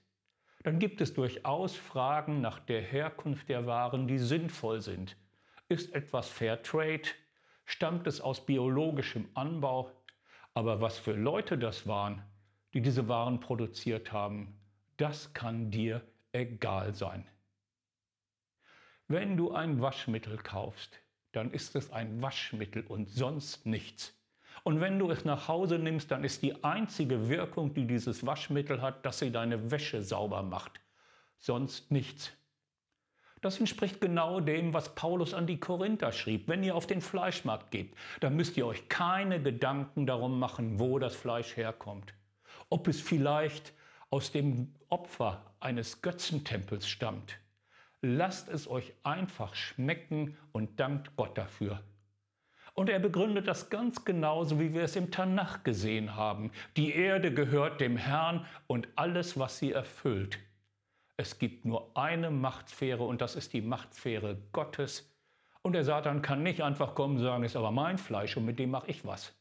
dann 0.62 0.78
gibt 0.78 1.00
es 1.00 1.14
durchaus 1.14 1.74
Fragen 1.74 2.42
nach 2.42 2.58
der 2.58 2.82
Herkunft 2.82 3.48
der 3.48 3.66
Waren, 3.66 4.06
die 4.06 4.18
sinnvoll 4.18 4.82
sind. 4.82 5.16
Ist 5.68 5.94
etwas 5.94 6.28
Fair 6.28 6.62
Trade? 6.62 7.08
Stammt 7.64 8.06
es 8.06 8.20
aus 8.20 8.44
biologischem 8.44 9.28
Anbau? 9.32 9.90
Aber 10.52 10.82
was 10.82 10.98
für 10.98 11.12
Leute 11.12 11.56
das 11.56 11.86
waren, 11.86 12.22
die 12.74 12.80
diese 12.80 13.08
Waren 13.08 13.40
produziert 13.40 14.12
haben, 14.12 14.54
das 14.96 15.32
kann 15.32 15.70
dir 15.70 16.02
egal 16.32 16.94
sein. 16.94 17.26
Wenn 19.08 19.36
du 19.36 19.52
ein 19.52 19.80
Waschmittel 19.80 20.36
kaufst, 20.36 21.00
dann 21.32 21.50
ist 21.52 21.74
es 21.74 21.92
ein 21.92 22.22
Waschmittel 22.22 22.84
und 22.86 23.08
sonst 23.08 23.66
nichts. 23.66 24.14
Und 24.62 24.80
wenn 24.80 24.98
du 24.98 25.10
es 25.10 25.24
nach 25.24 25.48
Hause 25.48 25.78
nimmst, 25.78 26.10
dann 26.10 26.22
ist 26.22 26.42
die 26.42 26.62
einzige 26.62 27.28
Wirkung, 27.28 27.72
die 27.72 27.86
dieses 27.86 28.26
Waschmittel 28.26 28.82
hat, 28.82 29.06
dass 29.06 29.18
sie 29.18 29.32
deine 29.32 29.70
Wäsche 29.70 30.02
sauber 30.02 30.42
macht. 30.42 30.80
Sonst 31.38 31.90
nichts. 31.90 32.32
Das 33.40 33.58
entspricht 33.58 34.02
genau 34.02 34.40
dem, 34.40 34.74
was 34.74 34.94
Paulus 34.94 35.32
an 35.32 35.46
die 35.46 35.58
Korinther 35.58 36.12
schrieb. 36.12 36.46
Wenn 36.46 36.62
ihr 36.62 36.74
auf 36.74 36.86
den 36.86 37.00
Fleischmarkt 37.00 37.70
geht, 37.70 37.94
dann 38.20 38.36
müsst 38.36 38.56
ihr 38.58 38.66
euch 38.66 38.88
keine 38.88 39.42
Gedanken 39.42 40.06
darum 40.06 40.38
machen, 40.38 40.78
wo 40.78 40.98
das 40.98 41.16
Fleisch 41.16 41.56
herkommt. 41.56 42.12
Ob 42.70 42.88
es 42.88 43.00
vielleicht 43.00 43.74
aus 44.10 44.32
dem 44.32 44.74
Opfer 44.88 45.44
eines 45.60 46.02
Götzentempels 46.02 46.88
stammt. 46.88 47.38
Lasst 48.02 48.48
es 48.48 48.68
euch 48.68 48.92
einfach 49.02 49.54
schmecken 49.54 50.36
und 50.52 50.80
dankt 50.80 51.14
Gott 51.16 51.36
dafür. 51.36 51.82
Und 52.72 52.88
er 52.88 52.98
begründet 52.98 53.46
das 53.46 53.68
ganz 53.68 54.04
genauso, 54.04 54.58
wie 54.58 54.72
wir 54.72 54.82
es 54.82 54.96
im 54.96 55.10
Tanach 55.10 55.64
gesehen 55.64 56.16
haben. 56.16 56.50
Die 56.76 56.94
Erde 56.94 57.34
gehört 57.34 57.80
dem 57.80 57.96
Herrn 57.96 58.46
und 58.66 58.88
alles, 58.96 59.38
was 59.38 59.58
sie 59.58 59.72
erfüllt. 59.72 60.38
Es 61.16 61.38
gibt 61.38 61.66
nur 61.66 61.94
eine 61.94 62.30
Machtsphäre 62.30 63.02
und 63.02 63.20
das 63.20 63.36
ist 63.36 63.52
die 63.52 63.60
Machtsphäre 63.60 64.38
Gottes. 64.52 65.14
Und 65.62 65.74
der 65.74 65.84
Satan 65.84 66.22
kann 66.22 66.42
nicht 66.42 66.62
einfach 66.62 66.94
kommen 66.94 67.16
und 67.16 67.22
sagen, 67.22 67.44
ist 67.44 67.56
aber 67.56 67.70
mein 67.70 67.98
Fleisch 67.98 68.36
und 68.36 68.46
mit 68.46 68.58
dem 68.58 68.70
mache 68.70 68.88
ich 68.88 69.04
was. 69.04 69.34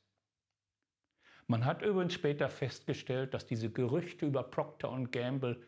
Man 1.50 1.66
hat 1.66 1.82
übrigens 1.82 2.14
später 2.14 2.48
festgestellt, 2.48 3.34
dass 3.34 3.48
diese 3.48 3.72
Gerüchte 3.72 4.28
über 4.28 4.44
Procter 4.44 4.96
Gamble 5.12 5.60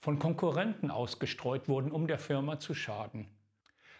von 0.00 0.18
Konkurrenten 0.18 0.90
ausgestreut 0.90 1.68
wurden, 1.68 1.92
um 1.92 2.06
der 2.06 2.18
Firma 2.18 2.58
zu 2.58 2.72
schaden. 2.72 3.28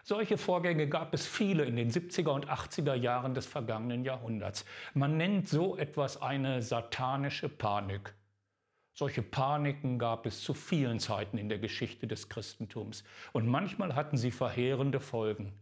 Solche 0.03 0.39
Vorgänge 0.39 0.89
gab 0.89 1.13
es 1.13 1.27
viele 1.27 1.67
in 1.67 1.77
den 1.77 1.91
70er 1.91 2.31
und 2.31 2.49
80er 2.49 2.95
Jahren 2.95 3.35
des 3.35 3.45
vergangenen 3.45 4.07
Jahrhunderts. 4.07 4.65
Man 4.95 5.19
nennt 5.19 5.51
so 5.51 5.77
etwas 5.77 6.23
eine 6.23 6.63
satanische 6.63 7.51
Panik. 7.51 8.15
Solche 8.95 9.21
Paniken 9.21 9.99
gab 9.99 10.25
es 10.25 10.41
zu 10.41 10.55
vielen 10.55 10.99
Zeiten 10.99 11.37
in 11.37 11.51
der 11.51 11.59
Geschichte 11.59 12.07
des 12.07 12.31
Christentums 12.31 13.05
und 13.35 13.47
manchmal 13.47 13.95
hatten 13.95 14.17
sie 14.17 14.31
verheerende 14.31 14.99
Folgen. 14.99 15.53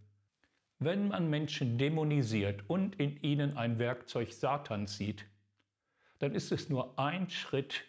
Wenn 0.78 1.08
man 1.08 1.28
Menschen 1.28 1.76
dämonisiert 1.76 2.62
und 2.68 3.00
in 3.00 3.20
ihnen 3.20 3.56
ein 3.56 3.80
Werkzeug 3.80 4.32
Satans 4.32 4.96
sieht, 4.96 5.26
dann 6.18 6.35
ist 6.35 6.52
es 6.52 6.68
nur 6.68 6.99
ein 6.99 7.28
Schritt, 7.30 7.85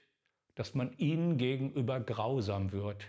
dass 0.56 0.76
man 0.76 0.98
ihnen 0.98 1.38
gegenüber 1.38 2.00
grausam 2.00 2.72
wird. 2.72 3.06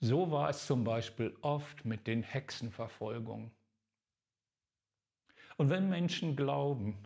So 0.00 0.30
war 0.30 0.48
es 0.48 0.66
zum 0.66 0.84
Beispiel 0.84 1.36
oft 1.40 1.84
mit 1.84 2.06
den 2.06 2.22
Hexenverfolgungen. 2.22 3.50
Und 5.56 5.70
wenn 5.70 5.88
Menschen 5.88 6.36
glauben, 6.36 6.96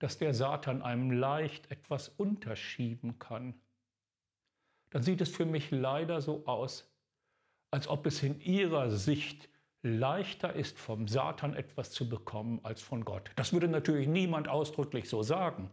dass 0.00 0.18
der 0.18 0.34
Satan 0.34 0.82
einem 0.82 1.12
leicht 1.12 1.70
etwas 1.70 2.08
unterschieben 2.08 3.20
kann, 3.20 3.54
dann 4.90 5.04
sieht 5.04 5.20
es 5.20 5.30
für 5.30 5.46
mich 5.46 5.70
leider 5.70 6.20
so 6.20 6.44
aus, 6.46 6.92
als 7.70 7.86
ob 7.86 8.06
es 8.06 8.22
in 8.22 8.40
ihrer 8.40 8.90
Sicht 8.90 9.48
leichter 9.82 10.52
ist, 10.52 10.78
vom 10.78 11.06
Satan 11.06 11.54
etwas 11.54 11.92
zu 11.92 12.08
bekommen 12.08 12.60
als 12.64 12.82
von 12.82 13.04
Gott. 13.04 13.30
Das 13.36 13.52
würde 13.52 13.68
natürlich 13.68 14.08
niemand 14.08 14.48
ausdrücklich 14.48 15.08
so 15.08 15.22
sagen. 15.22 15.70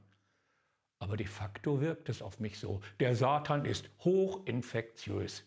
Aber 1.00 1.16
de 1.16 1.26
facto 1.26 1.82
wirkt 1.82 2.10
es 2.10 2.22
auf 2.22 2.40
mich 2.40 2.60
so. 2.60 2.82
Der 3.00 3.16
Satan 3.16 3.66
ist 3.66 3.90
hochinfektiös. 4.04 5.46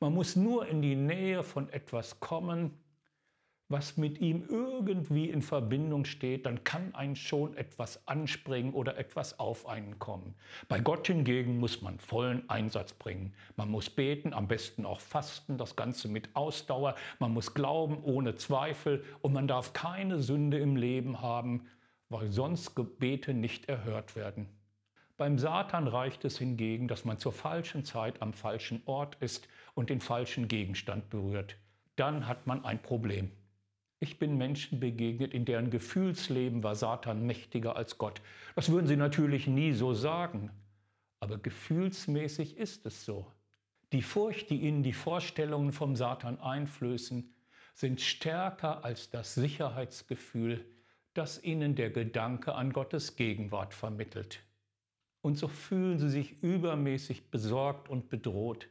Man 0.00 0.14
muss 0.14 0.34
nur 0.34 0.66
in 0.66 0.82
die 0.82 0.96
Nähe 0.96 1.42
von 1.44 1.68
etwas 1.70 2.20
kommen, 2.20 2.78
was 3.70 3.96
mit 3.96 4.20
ihm 4.20 4.44
irgendwie 4.48 5.30
in 5.30 5.42
Verbindung 5.42 6.04
steht, 6.04 6.44
dann 6.44 6.64
kann 6.64 6.92
einen 6.92 7.14
schon 7.14 7.56
etwas 7.56 8.06
anspringen 8.08 8.74
oder 8.74 8.98
etwas 8.98 9.38
auf 9.38 9.68
einen 9.68 10.00
kommen. 10.00 10.34
Bei 10.68 10.80
Gott 10.80 11.06
hingegen 11.06 11.60
muss 11.60 11.80
man 11.80 12.00
vollen 12.00 12.50
Einsatz 12.50 12.92
bringen. 12.92 13.32
Man 13.54 13.70
muss 13.70 13.88
beten, 13.88 14.34
am 14.34 14.48
besten 14.48 14.84
auch 14.84 14.98
fasten, 14.98 15.56
das 15.56 15.76
Ganze 15.76 16.08
mit 16.08 16.34
Ausdauer. 16.34 16.96
Man 17.20 17.32
muss 17.32 17.54
glauben 17.54 18.02
ohne 18.02 18.34
Zweifel 18.34 19.04
und 19.22 19.32
man 19.32 19.46
darf 19.46 19.72
keine 19.72 20.18
Sünde 20.18 20.58
im 20.58 20.74
Leben 20.74 21.20
haben, 21.20 21.68
weil 22.08 22.32
sonst 22.32 22.74
Gebete 22.74 23.34
nicht 23.34 23.68
erhört 23.68 24.16
werden. 24.16 24.48
Beim 25.20 25.38
Satan 25.38 25.86
reicht 25.86 26.24
es 26.24 26.38
hingegen, 26.38 26.88
dass 26.88 27.04
man 27.04 27.18
zur 27.18 27.34
falschen 27.34 27.84
Zeit 27.84 28.22
am 28.22 28.32
falschen 28.32 28.80
Ort 28.86 29.18
ist 29.20 29.48
und 29.74 29.90
den 29.90 30.00
falschen 30.00 30.48
Gegenstand 30.48 31.10
berührt. 31.10 31.58
Dann 31.94 32.26
hat 32.26 32.46
man 32.46 32.64
ein 32.64 32.80
Problem. 32.80 33.30
Ich 33.98 34.18
bin 34.18 34.38
Menschen 34.38 34.80
begegnet, 34.80 35.34
in 35.34 35.44
deren 35.44 35.68
Gefühlsleben 35.68 36.62
war 36.62 36.74
Satan 36.74 37.26
mächtiger 37.26 37.76
als 37.76 37.98
Gott. 37.98 38.22
Das 38.54 38.70
würden 38.70 38.86
sie 38.86 38.96
natürlich 38.96 39.46
nie 39.46 39.74
so 39.74 39.92
sagen, 39.92 40.50
aber 41.18 41.36
gefühlsmäßig 41.36 42.56
ist 42.56 42.86
es 42.86 43.04
so. 43.04 43.30
Die 43.92 44.00
Furcht, 44.00 44.48
die 44.48 44.62
ihnen 44.62 44.82
die 44.82 44.94
Vorstellungen 44.94 45.74
vom 45.74 45.96
Satan 45.96 46.40
einflößen, 46.40 47.30
sind 47.74 48.00
stärker 48.00 48.86
als 48.86 49.10
das 49.10 49.34
Sicherheitsgefühl, 49.34 50.64
das 51.12 51.42
ihnen 51.42 51.74
der 51.74 51.90
Gedanke 51.90 52.54
an 52.54 52.72
Gottes 52.72 53.16
Gegenwart 53.16 53.74
vermittelt. 53.74 54.40
Und 55.22 55.36
so 55.36 55.48
fühlen 55.48 55.98
sie 55.98 56.08
sich 56.08 56.42
übermäßig 56.42 57.30
besorgt 57.30 57.88
und 57.88 58.08
bedroht. 58.08 58.68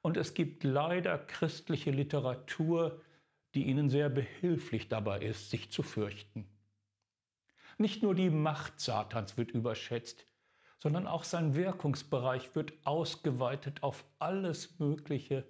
Und 0.00 0.16
es 0.16 0.34
gibt 0.34 0.64
leider 0.64 1.18
christliche 1.18 1.90
Literatur, 1.90 3.00
die 3.54 3.64
ihnen 3.64 3.88
sehr 3.88 4.08
behilflich 4.08 4.88
dabei 4.88 5.20
ist, 5.20 5.50
sich 5.50 5.70
zu 5.70 5.82
fürchten. 5.82 6.46
Nicht 7.78 8.02
nur 8.02 8.14
die 8.14 8.30
Macht 8.30 8.80
Satans 8.80 9.36
wird 9.36 9.50
überschätzt, 9.50 10.26
sondern 10.78 11.06
auch 11.06 11.24
sein 11.24 11.54
Wirkungsbereich 11.54 12.54
wird 12.54 12.72
ausgeweitet 12.84 13.82
auf 13.82 14.04
alles 14.18 14.78
Mögliche, 14.78 15.44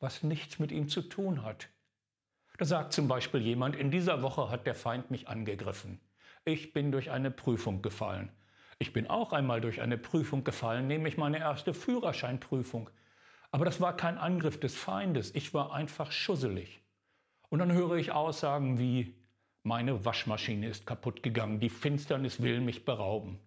was 0.00 0.22
nichts 0.22 0.58
mit 0.58 0.72
ihm 0.72 0.88
zu 0.88 1.02
tun 1.02 1.44
hat. 1.44 1.68
Da 2.58 2.64
sagt 2.64 2.92
zum 2.92 3.08
Beispiel 3.08 3.40
jemand, 3.40 3.76
in 3.76 3.90
dieser 3.90 4.22
Woche 4.22 4.50
hat 4.50 4.66
der 4.66 4.74
Feind 4.74 5.10
mich 5.10 5.28
angegriffen. 5.28 6.00
Ich 6.44 6.72
bin 6.72 6.92
durch 6.92 7.10
eine 7.10 7.30
Prüfung 7.30 7.82
gefallen. 7.82 8.30
Ich 8.82 8.92
bin 8.92 9.06
auch 9.06 9.32
einmal 9.32 9.60
durch 9.60 9.80
eine 9.80 9.96
Prüfung 9.96 10.42
gefallen, 10.42 10.88
nämlich 10.88 11.16
meine 11.16 11.38
erste 11.38 11.72
Führerscheinprüfung. 11.72 12.90
Aber 13.52 13.64
das 13.64 13.80
war 13.80 13.96
kein 13.96 14.18
Angriff 14.18 14.58
des 14.58 14.74
Feindes, 14.74 15.32
ich 15.36 15.54
war 15.54 15.72
einfach 15.72 16.10
schusselig. 16.10 16.82
Und 17.48 17.60
dann 17.60 17.70
höre 17.70 17.94
ich 17.94 18.10
Aussagen 18.10 18.80
wie, 18.80 19.14
meine 19.62 20.04
Waschmaschine 20.04 20.66
ist 20.66 20.84
kaputt 20.84 21.22
gegangen, 21.22 21.60
die 21.60 21.68
Finsternis 21.68 22.42
will 22.42 22.60
mich 22.60 22.84
berauben. 22.84 23.38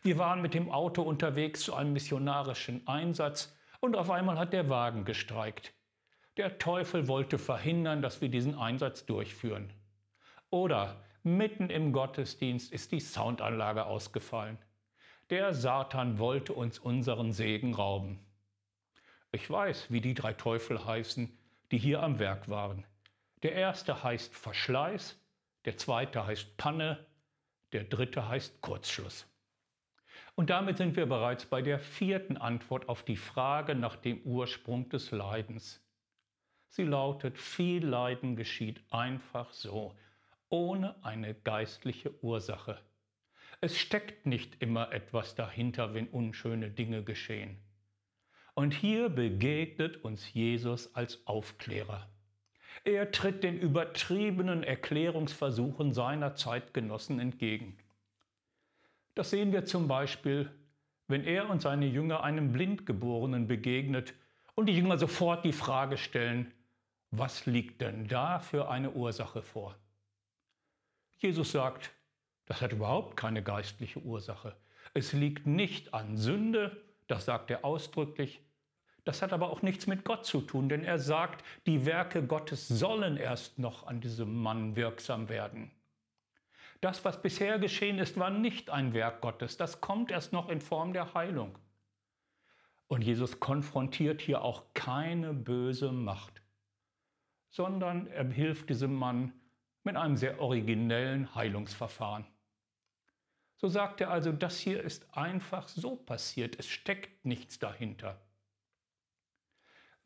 Wir 0.00 0.16
waren 0.16 0.40
mit 0.40 0.54
dem 0.54 0.70
Auto 0.70 1.02
unterwegs 1.02 1.60
zu 1.60 1.74
einem 1.74 1.92
missionarischen 1.92 2.88
Einsatz 2.88 3.54
und 3.80 3.96
auf 3.96 4.10
einmal 4.10 4.38
hat 4.38 4.54
der 4.54 4.70
Wagen 4.70 5.04
gestreikt. 5.04 5.74
Der 6.38 6.56
Teufel 6.56 7.06
wollte 7.06 7.36
verhindern, 7.36 8.00
dass 8.00 8.22
wir 8.22 8.30
diesen 8.30 8.54
Einsatz 8.54 9.04
durchführen. 9.04 9.74
Oder 10.48 11.04
mitten 11.22 11.68
im 11.68 11.92
Gottesdienst 11.92 12.72
ist 12.72 12.92
die 12.92 13.00
Soundanlage 13.00 13.84
ausgefallen. 13.84 14.56
Der 15.30 15.54
Satan 15.54 16.18
wollte 16.18 16.52
uns 16.52 16.80
unseren 16.80 17.32
Segen 17.32 17.72
rauben. 17.72 18.18
Ich 19.30 19.48
weiß, 19.48 19.92
wie 19.92 20.00
die 20.00 20.14
drei 20.14 20.32
Teufel 20.32 20.84
heißen, 20.84 21.30
die 21.70 21.78
hier 21.78 22.02
am 22.02 22.18
Werk 22.18 22.48
waren. 22.48 22.84
Der 23.44 23.52
erste 23.52 24.02
heißt 24.02 24.34
Verschleiß, 24.34 25.16
der 25.66 25.76
zweite 25.76 26.26
heißt 26.26 26.56
Panne, 26.56 27.06
der 27.70 27.84
dritte 27.84 28.28
heißt 28.28 28.60
Kurzschluss. 28.60 29.24
Und 30.34 30.50
damit 30.50 30.78
sind 30.78 30.96
wir 30.96 31.06
bereits 31.06 31.46
bei 31.46 31.62
der 31.62 31.78
vierten 31.78 32.36
Antwort 32.36 32.88
auf 32.88 33.04
die 33.04 33.16
Frage 33.16 33.76
nach 33.76 33.94
dem 33.94 34.20
Ursprung 34.22 34.88
des 34.88 35.12
Leidens. 35.12 35.80
Sie 36.70 36.84
lautet, 36.84 37.38
viel 37.38 37.86
Leiden 37.86 38.34
geschieht 38.34 38.82
einfach 38.90 39.52
so, 39.52 39.94
ohne 40.48 40.96
eine 41.04 41.34
geistliche 41.34 42.12
Ursache. 42.20 42.80
Es 43.62 43.78
steckt 43.78 44.24
nicht 44.24 44.62
immer 44.62 44.92
etwas 44.92 45.34
dahinter, 45.34 45.92
wenn 45.92 46.08
unschöne 46.08 46.70
Dinge 46.70 47.02
geschehen. 47.02 47.58
Und 48.54 48.72
hier 48.72 49.10
begegnet 49.10 50.02
uns 50.02 50.32
Jesus 50.32 50.94
als 50.94 51.26
Aufklärer. 51.26 52.08
Er 52.84 53.12
tritt 53.12 53.42
den 53.42 53.58
übertriebenen 53.58 54.62
Erklärungsversuchen 54.62 55.92
seiner 55.92 56.34
Zeitgenossen 56.34 57.20
entgegen. 57.20 57.76
Das 59.14 59.30
sehen 59.30 59.52
wir 59.52 59.66
zum 59.66 59.88
Beispiel, 59.88 60.50
wenn 61.06 61.24
er 61.24 61.50
und 61.50 61.60
seine 61.60 61.86
Jünger 61.86 62.22
einem 62.22 62.52
Blindgeborenen 62.52 63.46
begegnet 63.46 64.14
und 64.54 64.66
die 64.66 64.76
Jünger 64.76 64.96
sofort 64.96 65.44
die 65.44 65.52
Frage 65.52 65.98
stellen, 65.98 66.54
was 67.10 67.44
liegt 67.44 67.82
denn 67.82 68.08
da 68.08 68.38
für 68.38 68.70
eine 68.70 68.92
Ursache 68.92 69.42
vor? 69.42 69.76
Jesus 71.18 71.52
sagt, 71.52 71.90
das 72.50 72.62
hat 72.62 72.72
überhaupt 72.72 73.16
keine 73.16 73.44
geistliche 73.44 74.00
Ursache. 74.00 74.56
Es 74.92 75.12
liegt 75.12 75.46
nicht 75.46 75.94
an 75.94 76.16
Sünde, 76.16 76.82
das 77.06 77.24
sagt 77.24 77.48
er 77.52 77.64
ausdrücklich, 77.64 78.42
das 79.04 79.22
hat 79.22 79.32
aber 79.32 79.50
auch 79.50 79.62
nichts 79.62 79.86
mit 79.86 80.04
Gott 80.04 80.26
zu 80.26 80.40
tun, 80.40 80.68
denn 80.68 80.82
er 80.82 80.98
sagt, 80.98 81.44
die 81.66 81.86
Werke 81.86 82.26
Gottes 82.26 82.66
sollen 82.66 83.16
erst 83.16 83.60
noch 83.60 83.86
an 83.86 84.00
diesem 84.00 84.34
Mann 84.34 84.74
wirksam 84.74 85.28
werden. 85.28 85.70
Das, 86.80 87.04
was 87.04 87.22
bisher 87.22 87.60
geschehen 87.60 88.00
ist, 88.00 88.18
war 88.18 88.30
nicht 88.30 88.68
ein 88.68 88.94
Werk 88.94 89.20
Gottes, 89.20 89.56
das 89.56 89.80
kommt 89.80 90.10
erst 90.10 90.32
noch 90.32 90.48
in 90.48 90.60
Form 90.60 90.92
der 90.92 91.14
Heilung. 91.14 91.56
Und 92.88 93.02
Jesus 93.02 93.38
konfrontiert 93.38 94.20
hier 94.20 94.42
auch 94.42 94.64
keine 94.74 95.34
böse 95.34 95.92
Macht. 95.92 96.42
sondern 97.50 98.06
er 98.08 98.24
hilft 98.28 98.70
diesem 98.70 98.94
Mann 98.94 99.32
mit 99.84 99.96
einem 99.96 100.16
sehr 100.16 100.40
originellen 100.40 101.34
Heilungsverfahren. 101.34 102.26
So 103.60 103.68
sagt 103.68 104.00
er 104.00 104.10
also, 104.10 104.32
das 104.32 104.58
hier 104.58 104.82
ist 104.82 105.06
einfach 105.14 105.68
so 105.68 105.94
passiert, 105.94 106.58
es 106.58 106.66
steckt 106.66 107.26
nichts 107.26 107.58
dahinter. 107.58 108.18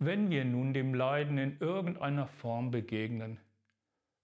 Wenn 0.01 0.29
wir 0.29 0.45
nun 0.45 0.75
dem 0.75 0.93
Leiden 0.93 1.39
in 1.39 1.61
irgendeiner 1.61 2.27
Form 2.27 2.73
begegnen, 2.73 3.39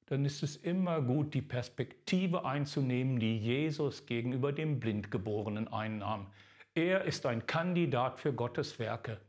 dann 0.07 0.25
ist 0.25 0.43
es 0.43 0.57
immer 0.57 1.01
gut, 1.01 1.33
die 1.33 1.43
Perspektive 1.43 2.45
einzunehmen, 2.45 3.21
die 3.21 3.39
Jesus 3.39 4.05
gegenüber 4.05 4.53
dem 4.53 4.81
Blindgeborenen 4.81 5.69
einnahm. 5.69 6.27
Er 6.75 7.05
ist 7.05 7.25
ein 7.25 7.47
Kandidat 7.47 8.19
für 8.19 8.33
Gottes 8.33 8.81
Werke. 8.81 9.21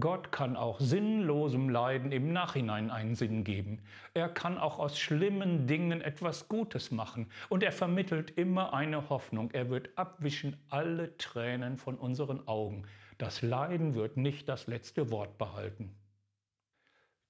Gott 0.00 0.32
kann 0.32 0.56
auch 0.56 0.80
sinnlosem 0.80 1.68
Leiden 1.68 2.12
im 2.12 2.32
Nachhinein 2.32 2.90
einen 2.90 3.14
Sinn 3.14 3.44
geben. 3.44 3.82
Er 4.14 4.30
kann 4.30 4.56
auch 4.56 4.78
aus 4.78 4.98
schlimmen 4.98 5.66
Dingen 5.66 6.00
etwas 6.00 6.48
Gutes 6.48 6.90
machen. 6.90 7.30
Und 7.50 7.62
er 7.62 7.72
vermittelt 7.72 8.30
immer 8.38 8.72
eine 8.72 9.10
Hoffnung. 9.10 9.50
Er 9.50 9.68
wird 9.68 9.90
abwischen 9.96 10.56
alle 10.70 11.14
Tränen 11.18 11.76
von 11.76 11.96
unseren 11.96 12.48
Augen. 12.48 12.86
Das 13.18 13.42
Leiden 13.42 13.94
wird 13.94 14.16
nicht 14.16 14.48
das 14.48 14.66
letzte 14.66 15.10
Wort 15.10 15.36
behalten. 15.36 15.94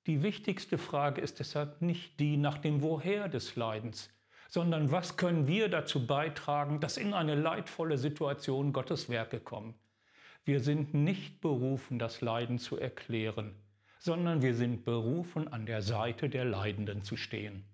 Die 0.07 0.22
wichtigste 0.22 0.79
Frage 0.79 1.20
ist 1.20 1.40
deshalb 1.40 1.83
nicht 1.83 2.20
die 2.20 2.37
nach 2.37 2.59
dem 2.59 2.81
Woher 2.81 3.29
des 3.29 3.57
Leidens, 3.57 4.09
sondern 4.48 4.92
was 4.92 5.16
können 5.16 5.48
wir 5.48 5.68
dazu 5.68 6.07
beitragen, 6.07 6.79
dass 6.79 6.96
in 6.96 7.12
eine 7.12 7.35
leidvolle 7.35 7.98
Situation 7.98 8.72
Gottes 8.72 9.09
Werke 9.09 9.40
kommen. 9.40 9.75
Wir 10.45 10.61
sind 10.61 10.93
nicht 10.93 11.41
berufen, 11.41 11.99
das 12.01 12.21
Leiden 12.21 12.59
zu 12.59 12.77
erklären, 12.77 13.55
sondern 14.01 14.43
wir 14.43 14.57
sind 14.57 14.85
berufen, 14.85 15.47
an 15.47 15.67
der 15.67 15.83
Seite 15.83 16.29
der 16.29 16.45
Leidenden 16.45 17.05
zu 17.05 17.17
stehen. 17.17 17.65